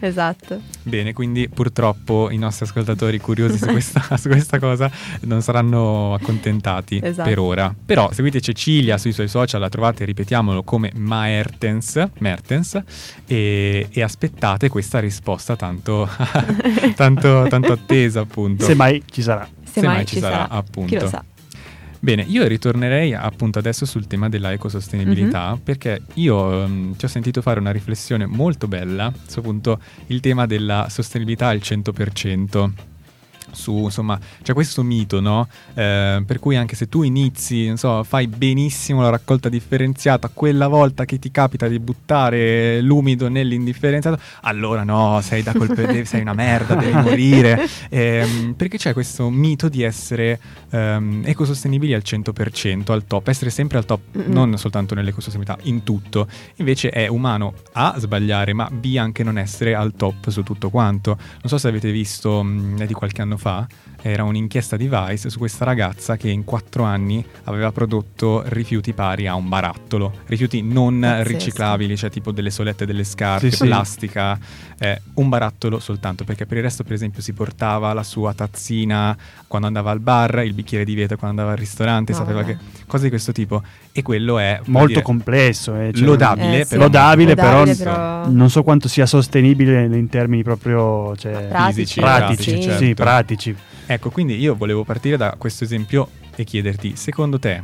[0.08, 0.60] esatto.
[0.82, 4.90] Bene, quindi purtroppo i nostri ascoltatori curiosi su questa, su questa cosa
[5.22, 7.28] non saranno accontentati Esatto.
[7.28, 7.74] per ora.
[7.84, 12.82] Però seguite Cecilia sui suoi social, la trovate, ripetiamolo, come Maertens, Mertens
[13.26, 16.08] e, e aspettate questa risposta tanto,
[16.96, 18.64] tanto, tanto attesa appunto.
[18.64, 19.48] Se mai ci sarà.
[19.62, 20.88] Se mai ci sarà, appunto.
[20.96, 21.24] Chi lo sa.
[22.02, 25.58] Bene, io ritornerei appunto adesso sul tema della ecosostenibilità Mhm.
[25.62, 30.46] perché io ehm, ti ho sentito fare una riflessione molto bella su appunto il tema
[30.46, 32.72] della sostenibilità al 100%.
[33.52, 35.48] Su, insomma, c'è questo mito, no?
[35.74, 40.68] Eh, per cui anche se tu inizi, non so, fai benissimo la raccolta differenziata, quella
[40.68, 46.34] volta che ti capita di buttare l'umido nell'indifferenziato, allora no, sei da colpe- sei una
[46.34, 47.66] merda, devi morire.
[47.88, 50.38] Ehm, perché c'è questo mito di essere
[50.70, 54.32] ehm, ecosostenibili al 100%, al top, essere sempre al top, Mm-mm.
[54.32, 56.26] non soltanto nell'ecosostenibilità, in tutto.
[56.56, 61.16] Invece è umano A sbagliare, ma B anche non essere al top su tutto quanto.
[61.16, 63.66] Non so se avete visto, mh, è di qualche anno fa,
[64.02, 69.26] era un'inchiesta di Vice su questa ragazza che in quattro anni aveva prodotto rifiuti pari
[69.26, 71.28] a un barattolo, rifiuti non Pazzesco.
[71.28, 73.66] riciclabili, cioè tipo delle solette delle scarpe, Sì, sì.
[73.66, 74.38] plastica,
[74.78, 79.14] eh, un barattolo soltanto, perché per il resto per esempio si portava la sua tazzina
[79.46, 82.56] quando andava al bar, il bicchiere di vetro quando andava al ristorante, No, sapeva vabbè.
[82.56, 85.74] che cose di questo tipo e quello è Molto dire, complesso.
[85.74, 86.68] eh, cioè, lodabile, Eh, sì.
[86.70, 92.00] però Lodabile, però, Lodabile, però- non so quanto sia sostenibile in termini proprio cioè, Pratici,
[92.00, 92.00] pratici.
[92.00, 92.94] pratici, Sì, certo.
[92.94, 93.29] pratici.
[93.86, 97.62] Ecco, quindi io volevo partire da questo esempio e chiederti, secondo te,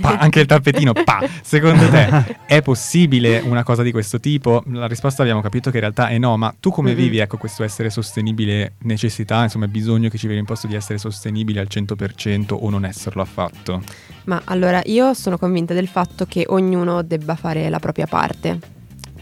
[0.00, 4.62] pa- anche il tappetino, pa, secondo te è possibile una cosa di questo tipo?
[4.68, 6.96] La risposta abbiamo capito che in realtà è no, ma tu come Mhm.
[6.96, 11.58] vivi ecco, questo essere sostenibile, necessità, insomma bisogno che ci viene imposto di essere sostenibili
[11.58, 13.82] al 100% o non esserlo affatto?
[14.24, 18.72] Ma allora io sono convinta del fatto che ognuno debba fare la propria parte.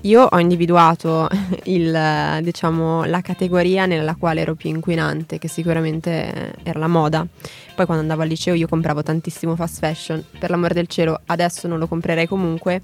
[0.02, 1.28] Io ho individuato
[1.64, 7.26] il, diciamo, la categoria nella quale ero più inquinante, che sicuramente era la moda.
[7.74, 11.68] Poi quando andavo al liceo io compravo tantissimo fast fashion, per l'amor del cielo adesso
[11.68, 12.80] non lo comprerei comunque,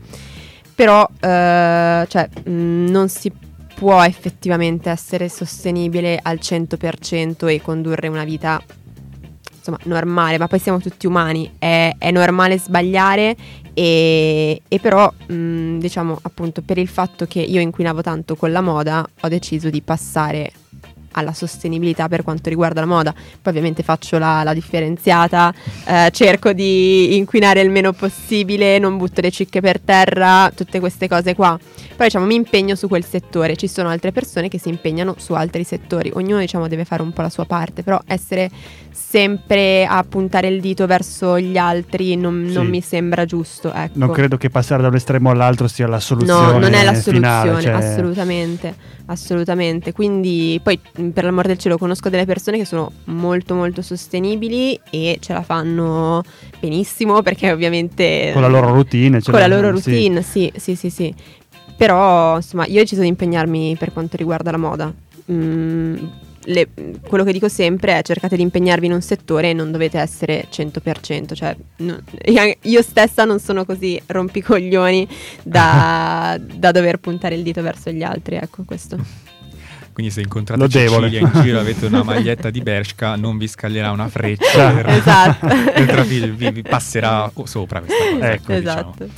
[0.74, 3.33] però eh, cioè, mh, non si
[3.74, 8.62] può effettivamente essere sostenibile al 100% e condurre una vita
[9.57, 13.37] insomma normale, ma poi siamo tutti umani, è, è normale sbagliare
[13.78, 18.60] e, e però mh, diciamo appunto per il fatto che io inquinavo tanto con la
[18.60, 20.50] moda ho deciso di passare
[21.18, 23.12] alla sostenibilità per quanto riguarda la moda.
[23.12, 25.52] Poi ovviamente faccio la, la differenziata,
[25.85, 31.09] eh, cerco di inquinare il meno possibile, non butto le cicche per terra, tutte queste
[31.09, 31.59] cose qua.
[31.88, 35.33] Però diciamo mi impegno su quel settore, ci sono altre persone che si impegnano su
[35.33, 38.50] altri settori, ognuno diciamo deve fare un po' la sua parte, però essere
[38.92, 42.70] sempre a puntare il dito verso gli altri non, non Sì.
[42.70, 43.72] mi sembra giusto.
[43.72, 43.98] Ecco.
[43.98, 46.52] Non credo che passare da un estremo all'altro sia la soluzione.
[46.52, 48.74] No, non è la finale, soluzione, cioè- assolutamente,
[49.07, 49.92] assolutamente.
[49.92, 50.78] Quindi poi
[51.12, 55.42] per l'amor del cielo conosco delle persone che sono molto molto sostenibili e ce la
[55.42, 56.22] fanno
[56.60, 59.20] benissimo perché ovviamente Con la loro routine.
[59.20, 59.90] ce con la l'hanno, loro sì.
[59.90, 61.14] routine, sì, sì, sì, sì.
[61.76, 64.92] Però insomma, io ho deciso di impegnarmi per quanto riguarda la moda.
[65.30, 65.96] Mm,
[66.44, 66.68] le-
[67.06, 70.46] quello che dico sempre è cercate di impegnarvi in un settore e non dovete essere
[70.50, 72.00] 100%, cioè no-
[72.62, 75.06] io stessa non sono così rompicoglioni
[75.42, 78.96] da, da dover puntare il dito verso gli altri, ecco questo.
[79.98, 81.11] Quindi se incontrate Lodevole.
[81.11, 84.88] Cecilia in giro e avete una maglietta di Bershka, non vi scaglierà una freccia per,
[84.90, 85.46] Esatto.
[85.74, 88.32] per trafi- vi, vi passerà sopra questa cosa.
[88.32, 88.94] Ecco, diciamo.
[88.94, 89.08] esatto.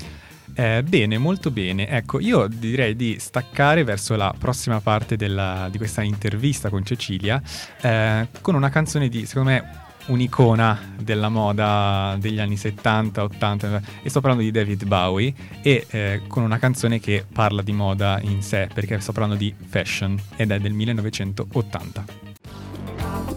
[0.55, 1.87] Eh, bene, molto bene.
[1.87, 7.43] Ecco, io direi di staccare verso la prossima parte della- di questa intervista con Cecilia
[7.83, 9.64] eh, con una canzone di, secondo me,
[10.11, 16.23] un'icona della moda degli anni 70, 80 e sto parlando di David Bowie e eh,
[16.27, 20.51] con una canzone che parla di moda in sé perché sto parlando di Fashion ed
[20.51, 22.30] è del 1980.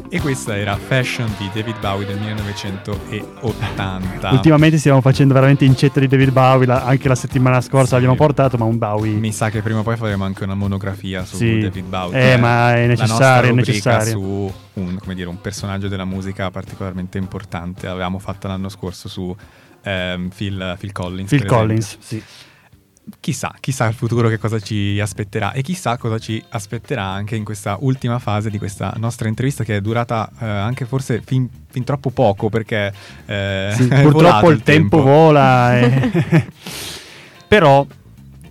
[0.09, 4.29] E questa era Fashion di David Bowie del 1980.
[4.31, 7.93] Ultimamente stiamo facendo veramente incetta di David Bowie, la- anche la settimana scorsa Sì.
[7.93, 9.13] l'abbiamo portato, ma un Bowie...
[9.13, 11.59] Mi sa che prima o poi faremo anche una monografia su Sì.
[11.59, 12.33] David Bowie.
[12.33, 14.11] Eh, ma è necessario, è necessario.
[14.11, 17.87] su un, come dire, un personaggio della musica particolarmente importante.
[17.87, 19.35] L'avevamo fatta l'anno scorso su
[19.83, 21.29] ehm, Phil, Phil Collins.
[21.29, 21.57] Phil per esempio.
[21.57, 22.23] Collins, sì.
[23.19, 27.43] Chissà, chissà il futuro che cosa ci aspetterà e chissà cosa ci aspetterà anche in
[27.43, 31.83] questa ultima fase di questa nostra intervista che è durata eh, anche forse fin, fin
[31.83, 32.93] troppo poco perché
[33.25, 35.77] eh, Sì, purtroppo il tempo, vola.
[35.79, 36.47] e-
[37.47, 37.85] Però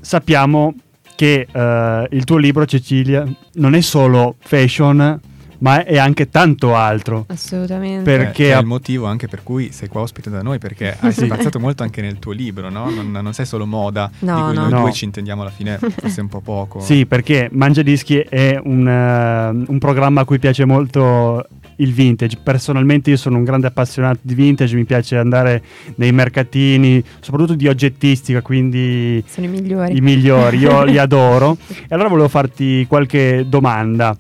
[0.00, 0.74] sappiamo
[1.16, 5.18] che eh, il tuo libro, Cecilia, non è solo fashion,
[5.62, 7.25] ma è anche tanto altro.
[7.29, 8.03] Assolutamente.
[8.03, 10.59] Per- Eh, Perché che è il motivo anche per cui sei qua ospite da noi,
[10.59, 12.90] perché hai spazzato molto anche nel tuo libro, no?
[12.90, 14.61] Non, non sei solo moda, No, di cui no.
[14.62, 14.81] noi No.
[14.81, 16.81] due ci intendiamo alla fine forse un po' poco.
[16.81, 21.46] Sì, perché Mangia Dischi è un, eh, un programma a cui piace molto
[21.77, 22.38] il vintage.
[22.42, 25.62] Personalmente io sono un grande appassionato di vintage, mi piace andare
[25.96, 29.96] nei mercatini, soprattutto di oggettistica, quindi Sono i migliori.
[29.96, 31.57] i migliori, io li adoro.
[31.68, 34.16] E allora volevo farti qualche domanda.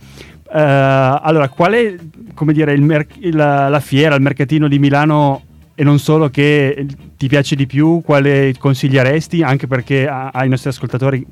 [0.54, 1.94] Eh, allora, qual è,
[2.34, 5.42] come dire, mer- il- la fiera, il mercatino di Milano
[5.74, 6.86] e non solo che
[7.16, 9.42] ti piace di più, quale consiglieresti?
[9.42, 11.24] Anche perché a- ai nostri ascoltatori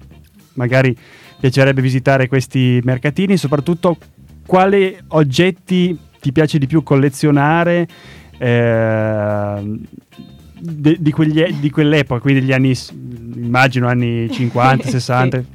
[0.54, 0.96] magari
[1.38, 3.96] piacerebbe visitare questi mercatini, soprattutto
[4.46, 7.86] quali oggetti ti piace di più collezionare
[8.38, 9.78] eh,
[10.58, 12.74] de- di, quegli- di quell'epoca, quindi degli anni,
[13.36, 14.88] immagino anni 50,
[15.38, 15.46] Sì.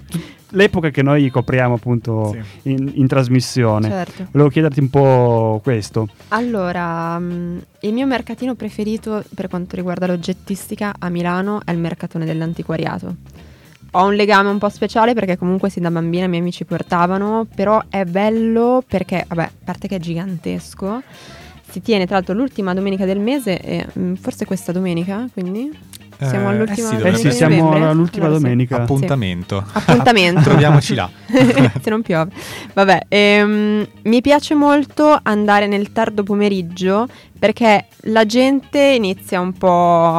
[0.56, 2.70] 60, l'epoca che noi copriamo appunto Sì.
[2.72, 3.89] in, in trasmissione.
[3.89, 4.28] Certo.
[4.32, 6.08] Volevo chiederti un po' questo.
[6.30, 12.26] Allora, mm, il mio mercatino preferito per quanto riguarda l'oggettistica a Milano è il mercatone
[12.26, 13.15] dell'antiquariato.
[13.91, 17.48] Ho un legame un po' speciale perché comunque sin da bambina i miei amici portavano,
[17.56, 21.02] però è bello perché, vabbè, a parte che è gigantesco,
[21.70, 25.72] si tiene tra l'altro l'ultima domenica del mese, e, mm, forse questa domenica, quindi
[26.19, 27.54] siamo Eh, all'ultima eh sì, Eh domenica sì, essere.
[27.54, 28.32] siamo all'ultima sì.
[28.32, 28.75] domenica.
[28.82, 29.65] Appuntamento.
[29.71, 30.41] Appuntamento.
[30.43, 31.10] Troviamoci là.
[31.82, 32.32] Se non piove.
[32.73, 39.69] Vabbè, ehm, mi piace molto andare nel tardo pomeriggio perché la gente inizia un po'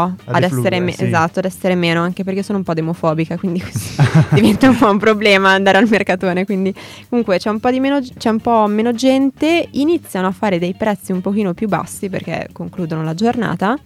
[0.02, 1.04] ad essere, defluire, me- sì.
[1.04, 3.62] esatto, ad essere meno, anche perché sono un po' demofobica, quindi
[4.32, 6.44] diventa un po' un problema andare al mercatone.
[6.44, 6.74] Quindi
[7.08, 10.74] comunque c'è un, po' di meno, c'è un po' meno gente, iniziano a fare dei
[10.74, 13.76] prezzi un pochino più bassi perché concludono la giornata.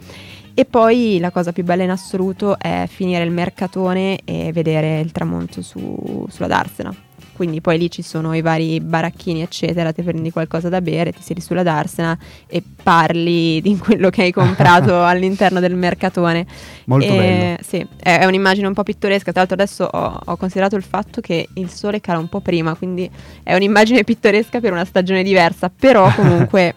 [0.55, 5.13] E poi la cosa più bella in assoluto è finire il mercatone e vedere il
[5.13, 6.95] tramonto su- sulla Darsena.
[7.33, 11.23] Quindi poi lì ci sono i vari baracchini, eccetera, ti prendi qualcosa da bere, ti
[11.23, 16.45] siedi sulla Darsena e parli di quello che hai comprato all'interno del mercatone.
[16.85, 17.57] Molto E- bello.
[17.63, 19.31] Sì, è, è un'immagine un po' pittoresca.
[19.33, 22.75] Tra l'altro adesso ho, ho considerato il fatto che il sole cala un po' prima,
[22.75, 23.11] quindi
[23.43, 26.75] è un'immagine pittoresca per una stagione diversa, però comunque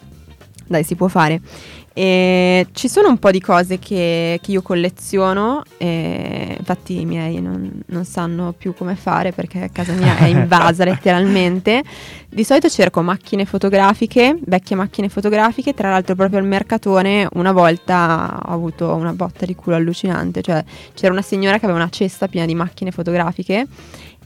[0.65, 1.41] dai, si può fare.
[1.95, 7.83] E ci sono un po' di cose che, che io colleziono, infatti i miei non,
[7.85, 11.83] non sanno più come fare perché casa mia è invasa letteralmente.
[12.27, 18.39] Di solito cerco macchine fotografiche, vecchie macchine fotografiche, tra l'altro proprio al mercatone una volta
[18.43, 20.63] ho avuto una botta di culo allucinante, cioè
[20.95, 23.67] c'era una signora che aveva una cesta piena di macchine fotografiche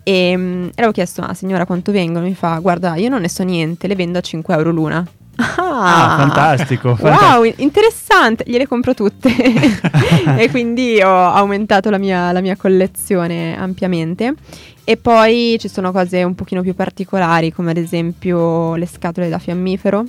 [0.04, 2.26] e, mm, e avevo chiesto, ma signora quanto vengono?
[2.26, 5.06] Mi fa, guarda, io non ne so niente, le vendo a 5 euro l'una.
[5.40, 7.36] Ah, fantastico, fantastico.
[7.40, 9.30] Wow, interessante, gliele compro tutte.
[10.38, 14.34] e quindi ho aumentato la mia, la mia collezione ampiamente.
[14.84, 19.38] E poi ci sono cose un pochino più particolari, come ad esempio le scatole da
[19.38, 20.04] fiammifero.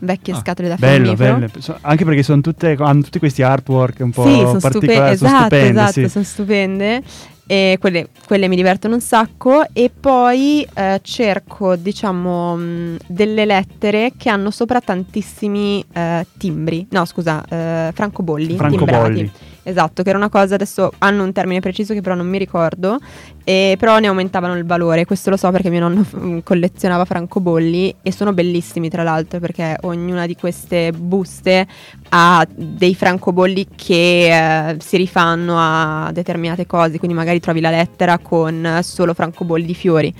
[0.00, 1.38] Vecchie Ah, scatole da Bello, fiammifero.
[1.38, 1.78] bello.
[1.80, 5.28] Anche perché sono tutte, hanno tutti questi artwork un po' Sì, sono stupe- particolari, sono
[5.30, 5.80] esatto, stupende.
[5.80, 6.08] esatto, sì.
[6.08, 7.02] sono stupende.
[7.46, 9.64] E quelle, quelle mi divertono un sacco.
[9.72, 16.86] E poi eh, cerco, diciamo, mh, delle lettere che hanno sopra tantissimi eh, timbri.
[16.90, 18.56] No, scusa, eh, francobolli.
[18.56, 19.14] Francobolli.
[19.16, 19.52] timbrati.
[19.66, 22.98] Esatto, che era una cosa, adesso hanno un termine preciso che però non mi ricordo,
[23.44, 27.94] e però ne aumentavano il valore, questo lo so perché mio nonno mm, collezionava francobolli
[28.02, 31.66] e sono bellissimi tra l'altro perché ognuna di queste buste
[32.10, 38.18] ha dei francobolli che eh, si rifanno a determinate cose, quindi magari trovi la lettera
[38.18, 40.14] con solo francobolli di fiori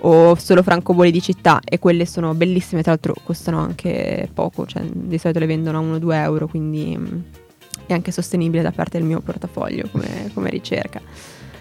[0.00, 4.82] o solo francobolli di città e quelle sono bellissime, tra l'altro costano anche poco, cioè
[4.82, 7.46] di solito le vendono a 1-2 euro, quindi
[7.92, 11.00] è anche sostenibile da parte del mio portafoglio come, come ricerca.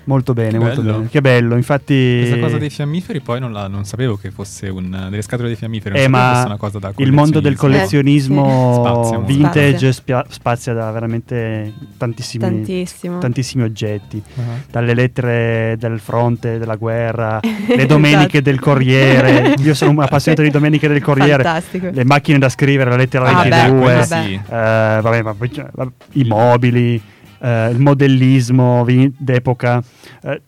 [0.07, 0.93] Molto bene, molto Bello.
[0.99, 1.09] bene.
[1.09, 2.17] Che bello, infatti...
[2.19, 5.57] Questa cosa dei fiammiferi poi non, la- non sapevo che fosse un, delle scatole dei
[5.57, 9.03] fiammiferi, Eh, ma fosse una cosa da il mondo del collezionismo.
[9.03, 9.17] Eh, sì.
[9.25, 9.91] Vintage Spazia.
[9.91, 13.17] spia- spazia da veramente tantissimi, Tantissimo.
[13.19, 14.23] tantissimi oggetti.
[14.37, 14.41] Ah.
[14.71, 17.85] Dalle lettere del fronte della guerra, le Esatto.
[17.85, 19.55] domeniche del Corriere.
[19.59, 21.43] Io sono un appassionato di domeniche del Corriere.
[21.43, 21.89] Fantastico.
[21.91, 24.23] Le macchine da scrivere, la lettera Ah, 22, beh, quelle vabbè.
[24.23, 24.33] sì.
[24.33, 24.39] eh,
[25.01, 27.01] vabbè, ma vabbè, i mobili,
[27.39, 29.81] eh, il modellismo vi- d'epoca,
[30.23, 30.41] eh,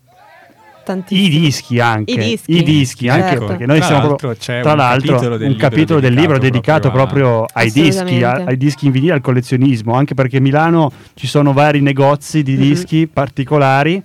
[0.83, 1.27] Tantissimo.
[1.27, 2.11] i dischi anche.
[2.11, 2.51] I dischi.
[2.57, 3.45] I dischi, anche Certo.
[3.45, 5.99] perché noi Tra siamo l'altro proprio- c'è tra un l'altro capitolo del un libro capitolo
[5.99, 7.03] del libro dedicato proprio
[7.43, 10.91] a- proprio ai dischi, a- ai dischi in vinile, al collezionismo, anche perché a Milano
[11.13, 12.59] ci sono vari negozi di Mhm.
[12.59, 14.01] dischi particolari.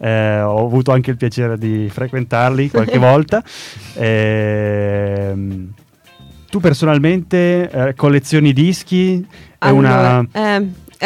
[0.00, 3.42] eh, ho avuto anche il piacere di frequentarli qualche volta.
[3.94, 5.72] Ehm,
[6.50, 9.24] tu personalmente eh, collezioni dischi?
[9.58, 10.26] È una...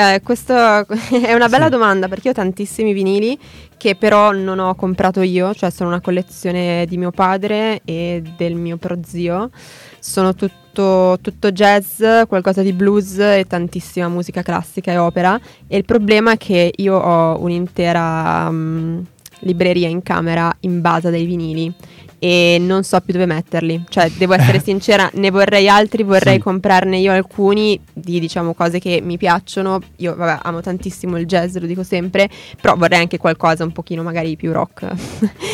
[0.00, 1.70] Eh, questa è una bella Sì.
[1.70, 3.36] domanda perché io ho tantissimi vinili
[3.76, 8.54] che però non ho comprato io, cioè sono una collezione di mio padre e del
[8.54, 9.50] mio prozio.
[9.98, 15.36] Sono tutto, tutto jazz, qualcosa di blues e tantissima musica classica e opera.
[15.66, 19.00] E il problema è che io ho un'intera mm,
[19.40, 21.72] libreria in camera in base dei vinili
[22.18, 23.84] e non so più dove metterli.
[23.88, 26.40] Cioè, devo essere sincera, ne vorrei altri, vorrei Sì.
[26.40, 29.80] comprarne io alcuni di diciamo cose che mi piacciono.
[29.96, 32.28] Io vabbè, amo tantissimo il jazz, lo dico sempre,
[32.60, 34.86] però vorrei anche qualcosa un pochino magari più rock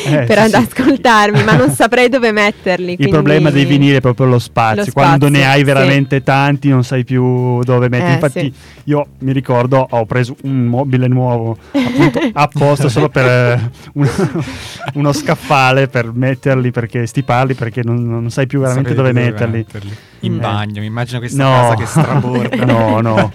[0.07, 0.57] Eh, per sì, ad sì.
[0.57, 2.91] ascoltarmi, ma non saprei dove metterli.
[2.91, 4.84] Il quindi- problema dei vinili è proprio lo spazio.
[4.84, 8.11] Lo Quando ne spazio, hai veramente tanti, non sai più dove mettere.
[8.11, 8.55] Eh, Infatti.
[8.85, 14.09] Io mi ricordo, ho preso un mobile nuovo appunto apposta solo per eh, un-
[14.95, 19.20] uno scaffale per metterli perché sti parli perché non, non sai più veramente Sapete dove
[19.20, 19.57] dove metterli.
[19.57, 19.97] metterli.
[20.20, 20.39] In Eh.
[20.39, 22.64] bagno, mi immagino questa No, casa che straborda.
[22.64, 23.32] no, no.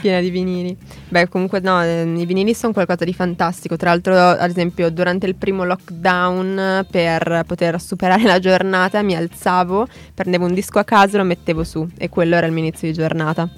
[0.00, 0.76] piena di vinili.
[1.08, 3.76] Beh, comunque no, ehm, i vinili sono qualcosa di fantastico.
[3.76, 9.86] Tra l'altro, ad esempio, durante il primo lockdown, per poter superare la giornata, mi alzavo,
[10.12, 12.88] prendevo un disco a caso e lo mettevo su e quello era il mio inizio
[12.88, 13.48] di giornata.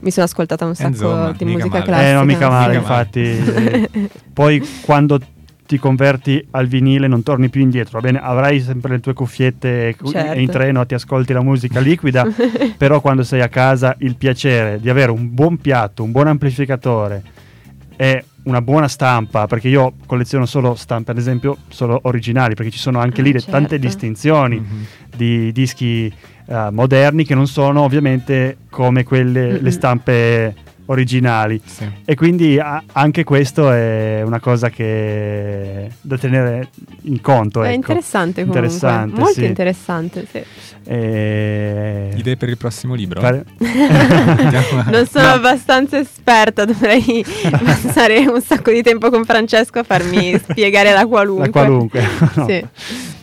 [0.00, 1.84] Mi sono ascoltata un sacco insomma, di musica male.
[1.84, 2.10] classica.
[2.10, 3.08] Eh, no, mica male, Mica male.
[3.10, 4.10] infatti.
[4.32, 5.20] Poi quando
[5.66, 8.20] ti converti al vinile non torni più indietro, va bene?
[8.22, 10.38] Avrai sempre le tue cuffiette cu- Certo.
[10.38, 12.24] in treno, ti ascolti la musica liquida,
[12.78, 17.22] però quando sei a casa il piacere di avere un buon piatto, un buon amplificatore
[17.96, 22.78] e una buona stampa, perché io colleziono solo stampe, ad esempio, solo originali, perché ci
[22.78, 23.86] sono anche Ah, lì le- tante certo.
[23.86, 24.86] distinzioni Mhm.
[25.16, 26.12] di dischi
[26.48, 29.68] eh, moderni che non sono ovviamente come quelle le Mm-mm.
[29.70, 30.54] stampe
[30.88, 31.60] originali.
[31.64, 31.84] Sì.
[32.04, 36.68] E quindi a- anche questo è una cosa che da tenere
[37.02, 37.64] in conto.
[37.64, 37.74] È ecco.
[37.76, 38.60] interessante comunque.
[38.66, 39.44] Interessante, Molto sì.
[39.44, 40.42] interessante, sì.
[40.88, 43.20] E- Idee per il prossimo libro?
[43.20, 43.44] Fare-
[44.90, 45.32] non sono No.
[45.34, 51.46] abbastanza esperta, dovrei passare un sacco di tempo con Francesco a farmi spiegare la qualunque.
[51.46, 52.02] La qualunque.
[52.34, 52.46] no.
[52.46, 52.64] Sì.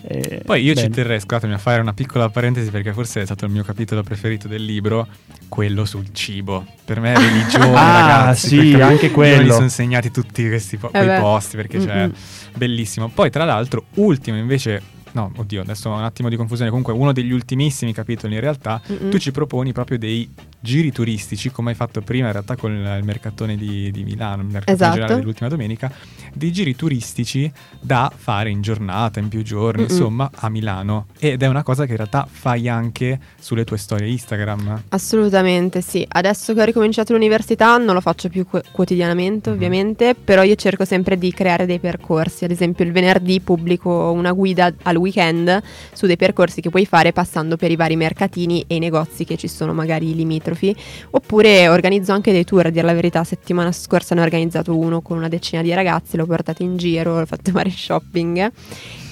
[0.06, 0.94] Eh, Poi io ci bene.
[0.96, 4.50] terrei, scusatemi, a fare una piccola parentesi perché forse è stato il mio capitolo preferito
[4.50, 5.08] del libro,
[5.48, 6.66] quello sul cibo.
[6.84, 8.48] Per me è religione, Ah, ragazzi.
[8.50, 9.42] sì, anche quello.
[9.44, 11.20] li sono segnati tutti questi po- quei beh.
[11.20, 12.12] posti perché c'è Mm-mm.
[12.56, 13.08] bellissimo.
[13.08, 14.82] Poi tra l'altro, ultimo invece
[15.14, 16.70] No, oddio, adesso ho un attimo di confusione.
[16.70, 19.10] Comunque, uno degli ultimissimi capitoli in realtà, Mm-mm.
[19.12, 23.04] tu ci proponi proprio dei giri turistici, come hai fatto prima in realtà con il,
[23.04, 24.94] mercatone di, di Milano, il mercatone Esatto.
[24.94, 25.92] generale dell'ultima domenica,
[26.34, 27.52] dei giri turistici
[27.82, 29.90] da fare in giornata, in più giorni, Mm-mm.
[29.92, 31.08] insomma, a Milano.
[31.20, 34.84] Ed è una cosa che in realtà fai anche sulle tue storie Instagram.
[34.90, 36.04] Assolutamente sì.
[36.08, 39.56] Adesso che ho ricominciato l'università non lo faccio più qu- quotidianamente, Mhm.
[39.56, 42.46] ovviamente, però io cerco sempre di creare dei percorsi.
[42.46, 45.62] Ad esempio, il venerdì pubblico una guida al weekend
[45.94, 49.38] su dei percorsi che puoi fare passando per i vari mercatini e i negozi che
[49.38, 50.76] ci sono magari limitrofi.
[51.12, 53.24] Oppure organizzo anche dei tour, a dire la verità.
[53.24, 57.20] Settimana scorsa ne ho organizzato uno con una decina di ragazzi, l'ho portato in giro,
[57.20, 58.52] ho fatto fare shopping.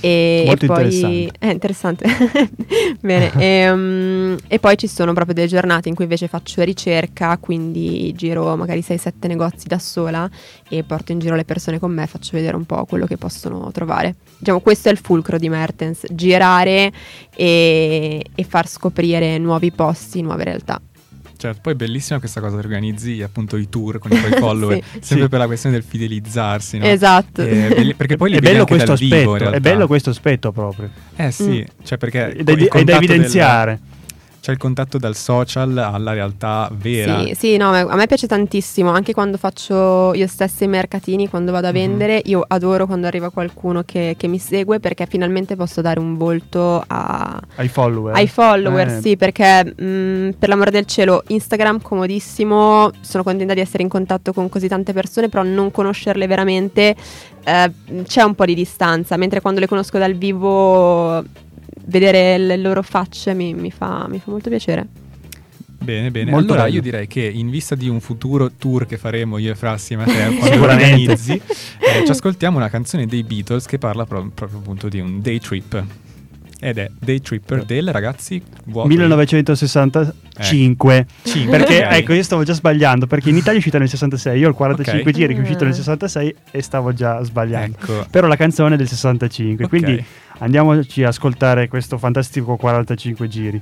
[0.01, 1.31] E, Molto e poi interessante.
[1.39, 2.05] è interessante.
[2.99, 8.11] Bene, ehm, e, poi ci sono proprio delle giornate in cui invece faccio ricerca, quindi
[8.15, 10.29] giro magari 6-7 negozi da sola
[10.67, 13.71] e porto in giro le persone con me, faccio vedere un po' quello che possono
[13.71, 14.15] trovare.
[14.37, 16.91] Diciamo, questo è il fulcro di Mertens, girare
[17.35, 20.81] e, e far scoprire nuovi posti, nuove realtà.
[21.41, 24.75] Cioè, poi è bellissima questa cosa che organizzi appunto i tour con i tuoi follower,
[24.83, 24.99] Sì.
[25.01, 25.27] sempre Sì.
[25.29, 26.85] per la questione del fidelizzarsi, no?
[26.85, 27.41] Esatto.
[27.41, 29.57] Eh, belli- perché poi li è vedi bello anche questo dal vivo, in aspetto, realtà.
[29.57, 30.89] è bello questo aspetto proprio.
[31.15, 31.83] Eh sì, Mm.
[31.83, 33.79] cioè perché È da, è da contatto del- evidenziare.
[34.41, 37.19] C'è il contatto dal social alla realtà vera.
[37.23, 41.51] Sì, sì, no, a me piace tantissimo, anche quando faccio io stessa i mercatini, quando
[41.51, 41.75] vado a Mhm.
[41.75, 46.17] vendere, io adoro quando arriva qualcuno che, che mi segue perché finalmente posso dare un
[46.17, 48.15] volto a- Ai follower.
[48.15, 53.59] ai follower, Eh, sì, perché mh, per l'amore del cielo Instagram comodissimo, sono contenta di
[53.59, 56.95] essere in contatto con così tante persone, però non conoscerle veramente
[57.43, 57.71] eh,
[58.05, 61.23] c'è un po' di distanza, mentre quando le conosco dal vivo
[61.85, 64.87] vedere le loro facce mi, mi fa, mi fa molto piacere.
[65.81, 66.29] Bene, bene.
[66.29, 66.75] Molto allora bello.
[66.75, 70.03] io direi che in vista di un futuro tour che faremo io e Fra assieme
[70.03, 74.59] a te quando organizzi, eh, ci ascoltiamo una canzone dei Beatles che parla pro- proprio
[74.59, 75.83] appunto di un day trip.
[76.63, 81.91] Ed è Day Tripper del ragazzi vuoto 1965 Cinque, perché ok.
[81.93, 84.55] ecco io stavo già sbagliando perché in Italia è uscita nel 66 io ho il
[84.55, 85.17] 45 Ok.
[85.17, 85.75] giri che è uscito nel Ah.
[85.75, 88.05] 66 e stavo già sbagliando Ecco.
[88.11, 89.69] però la canzone è del 65 Ok.
[89.69, 90.03] quindi
[90.39, 93.61] andiamoci a ascoltare questo fantastico 45 giri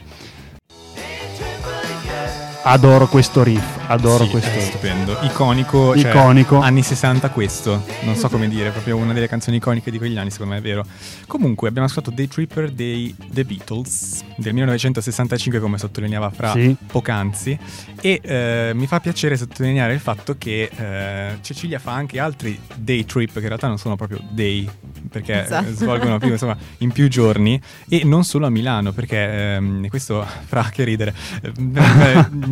[2.61, 6.59] Adoro questo riff, adoro Sì, questo è stupendo, iconico, cioè, Iconico.
[6.59, 10.29] anni 60 questo, non so come dire, proprio una delle canzoni iconiche di quegli anni,
[10.29, 10.85] secondo me è vero.
[11.25, 16.75] Comunque abbiamo ascoltato Day Tripper dei The Beatles del 1965 come sottolineava Fra Sì.
[16.85, 17.57] poc'anzi
[18.01, 23.05] e eh, mi fa piacere sottolineare il fatto che eh, Cecilia fa anche altri day
[23.05, 24.67] trip che in realtà non sono proprio day
[25.09, 25.67] perché Esatto.
[25.69, 30.25] eh, svolgono più, insomma, in più giorni e non solo a Milano perché ehm, questo
[30.45, 31.51] fra che ridere eh,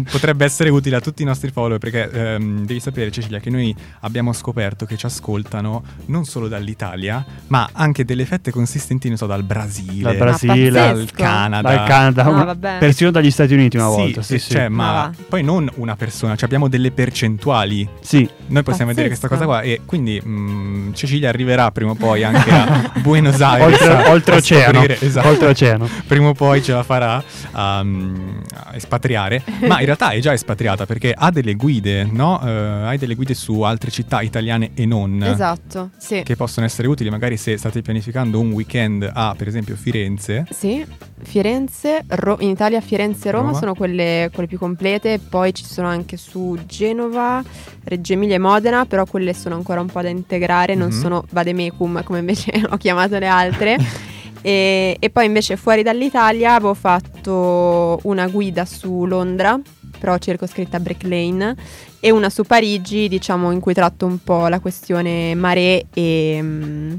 [0.04, 3.76] potrebbe essere utile a tutti i nostri follower perché ehm, devi sapere Cecilia che noi
[4.02, 9.26] abbiamo scoperto che ci ascoltano non solo dall'Italia ma anche delle fette consistenti non so
[9.26, 11.12] dal Brasile Dal Brasile, dal.
[11.12, 14.22] Canada dal Canada, No, persino dagli Stati Uniti una sì, volta.
[14.22, 15.12] Sì, sì, cioè, Ma va.
[15.28, 17.88] poi non una persona, cioè abbiamo delle percentuali.
[18.02, 18.28] Sì.
[18.48, 22.50] Noi possiamo vedere questa cosa qua e quindi mm, Cecilia arriverà prima o poi anche
[22.50, 23.82] a Buenos Aires.
[23.82, 25.28] Oltre, oltreoceano, esatto.
[25.28, 25.90] oltreoceano.
[26.08, 30.86] Prima o poi ce la farà a, mm, a espatriare, ma realtà è già espatriata
[30.86, 32.40] perché ha delle guide, no?
[32.44, 35.22] Eh, hai delle guide su altre città italiane e non.
[35.24, 36.22] Esatto, sì.
[36.24, 40.46] Che possono essere utili magari se state pianificando un weekend a, per esempio, Firenze.
[40.52, 40.86] Sì,
[41.24, 43.60] Firenze, Ro- in Italia Firenze e Roma, Roma.
[43.60, 47.44] sono quelle, quelle più complete, poi ci sono anche su Genova,
[47.84, 51.00] Reggio Emilia e Modena, però quelle sono ancora un po' da integrare, non Mhm.
[51.02, 53.78] sono vademecum come invece ho chiamato le altre.
[54.42, 59.60] e, e poi invece fuori dall'Italia avevo fatto una guida su Londra,
[60.00, 61.56] però circoscritta a Brick Lane,
[62.00, 66.40] e una su Parigi, diciamo, in cui tratto un po' la questione mare e...
[66.42, 66.94] mm,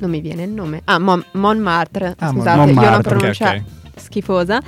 [0.00, 0.80] non mi viene il nome.
[0.84, 2.14] Ah, Mon- Montmartre.
[2.18, 3.62] Ah, Scusate, io ho una Montmartre, pronuncia ok.
[3.96, 4.60] schifosa.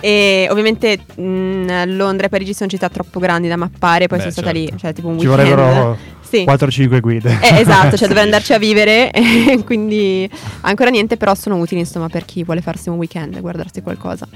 [0.00, 4.06] e ovviamente mh, Londra e Parigi sono città troppo grandi da mappare.
[4.06, 4.72] Poi Beh, sono stata certo.
[4.72, 5.48] lì, cioè tipo un Ci weekend.
[5.54, 5.98] vorrebbero
[6.28, 6.44] Sì.
[6.44, 7.38] 4-5 guide.
[7.40, 9.10] Eh, esatto, cioè dovrei andarci a vivere,
[9.64, 10.28] quindi
[10.60, 14.26] ancora niente, però sono utili insomma per chi vuole farsi un weekend e guardarsi qualcosa.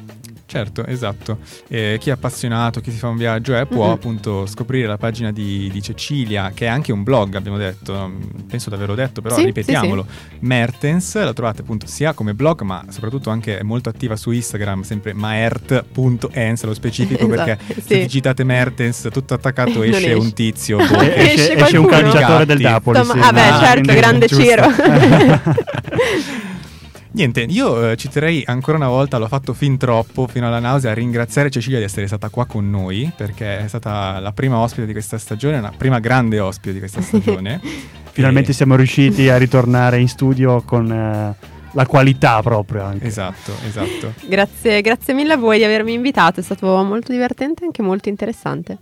[0.44, 1.38] Certo, esatto.
[1.68, 3.92] E chi è appassionato, chi si fa un viaggio, eh, può Mhm.
[3.92, 8.20] appunto scoprire la pagina di, di Cecilia, che è anche un blog, abbiamo detto, mm,
[8.50, 10.04] penso di averlo detto, però Sì, ripetiamolo.
[10.40, 14.82] Mertens, la trovate appunto sia come blog, ma soprattutto anche è molto attiva su Instagram,
[14.82, 17.98] sempre maert.ens, lo specifico perché Esatto, se sì.
[18.00, 20.12] digitate Mertens tutto attaccato esce esce.
[20.12, 20.76] un tizio.
[20.84, 22.60] boh, E- esce, Esce esce un calciatore del.
[22.60, 23.02] Napoli.
[23.04, 23.18] Sì.
[23.18, 24.26] ah Ah, certo, grande.
[24.28, 24.66] Ciro.
[27.14, 30.92] Niente, io eh, ci terrei ancora una volta, l'ho fatto fin troppo, fino alla nausea,
[30.92, 34.86] a ringraziare Cecilia di essere stata qua con noi, perché è stata la prima ospite
[34.86, 37.60] di questa stagione, la prima grande ospite di questa stagione.
[38.12, 41.36] Finalmente E- siamo riusciti a ritornare in studio con eh,
[41.72, 43.06] la qualità proprio anche.
[43.06, 44.14] Esatto, esatto.
[44.26, 48.08] grazie, grazie mille a voi di avermi invitato, è stato molto divertente e anche molto
[48.08, 48.78] interessante.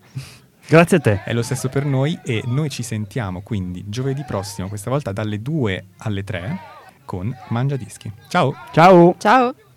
[0.69, 1.23] Grazie a te.
[1.25, 5.43] È lo stesso per noi e noi ci sentiamo quindi giovedì prossimo, questa volta dalle
[5.43, 6.79] 2 alle 3
[7.11, 8.13] con Mangia Dischi.
[8.29, 8.55] Ciao!
[8.71, 9.17] Ciao.
[9.19, 9.70] Ciao!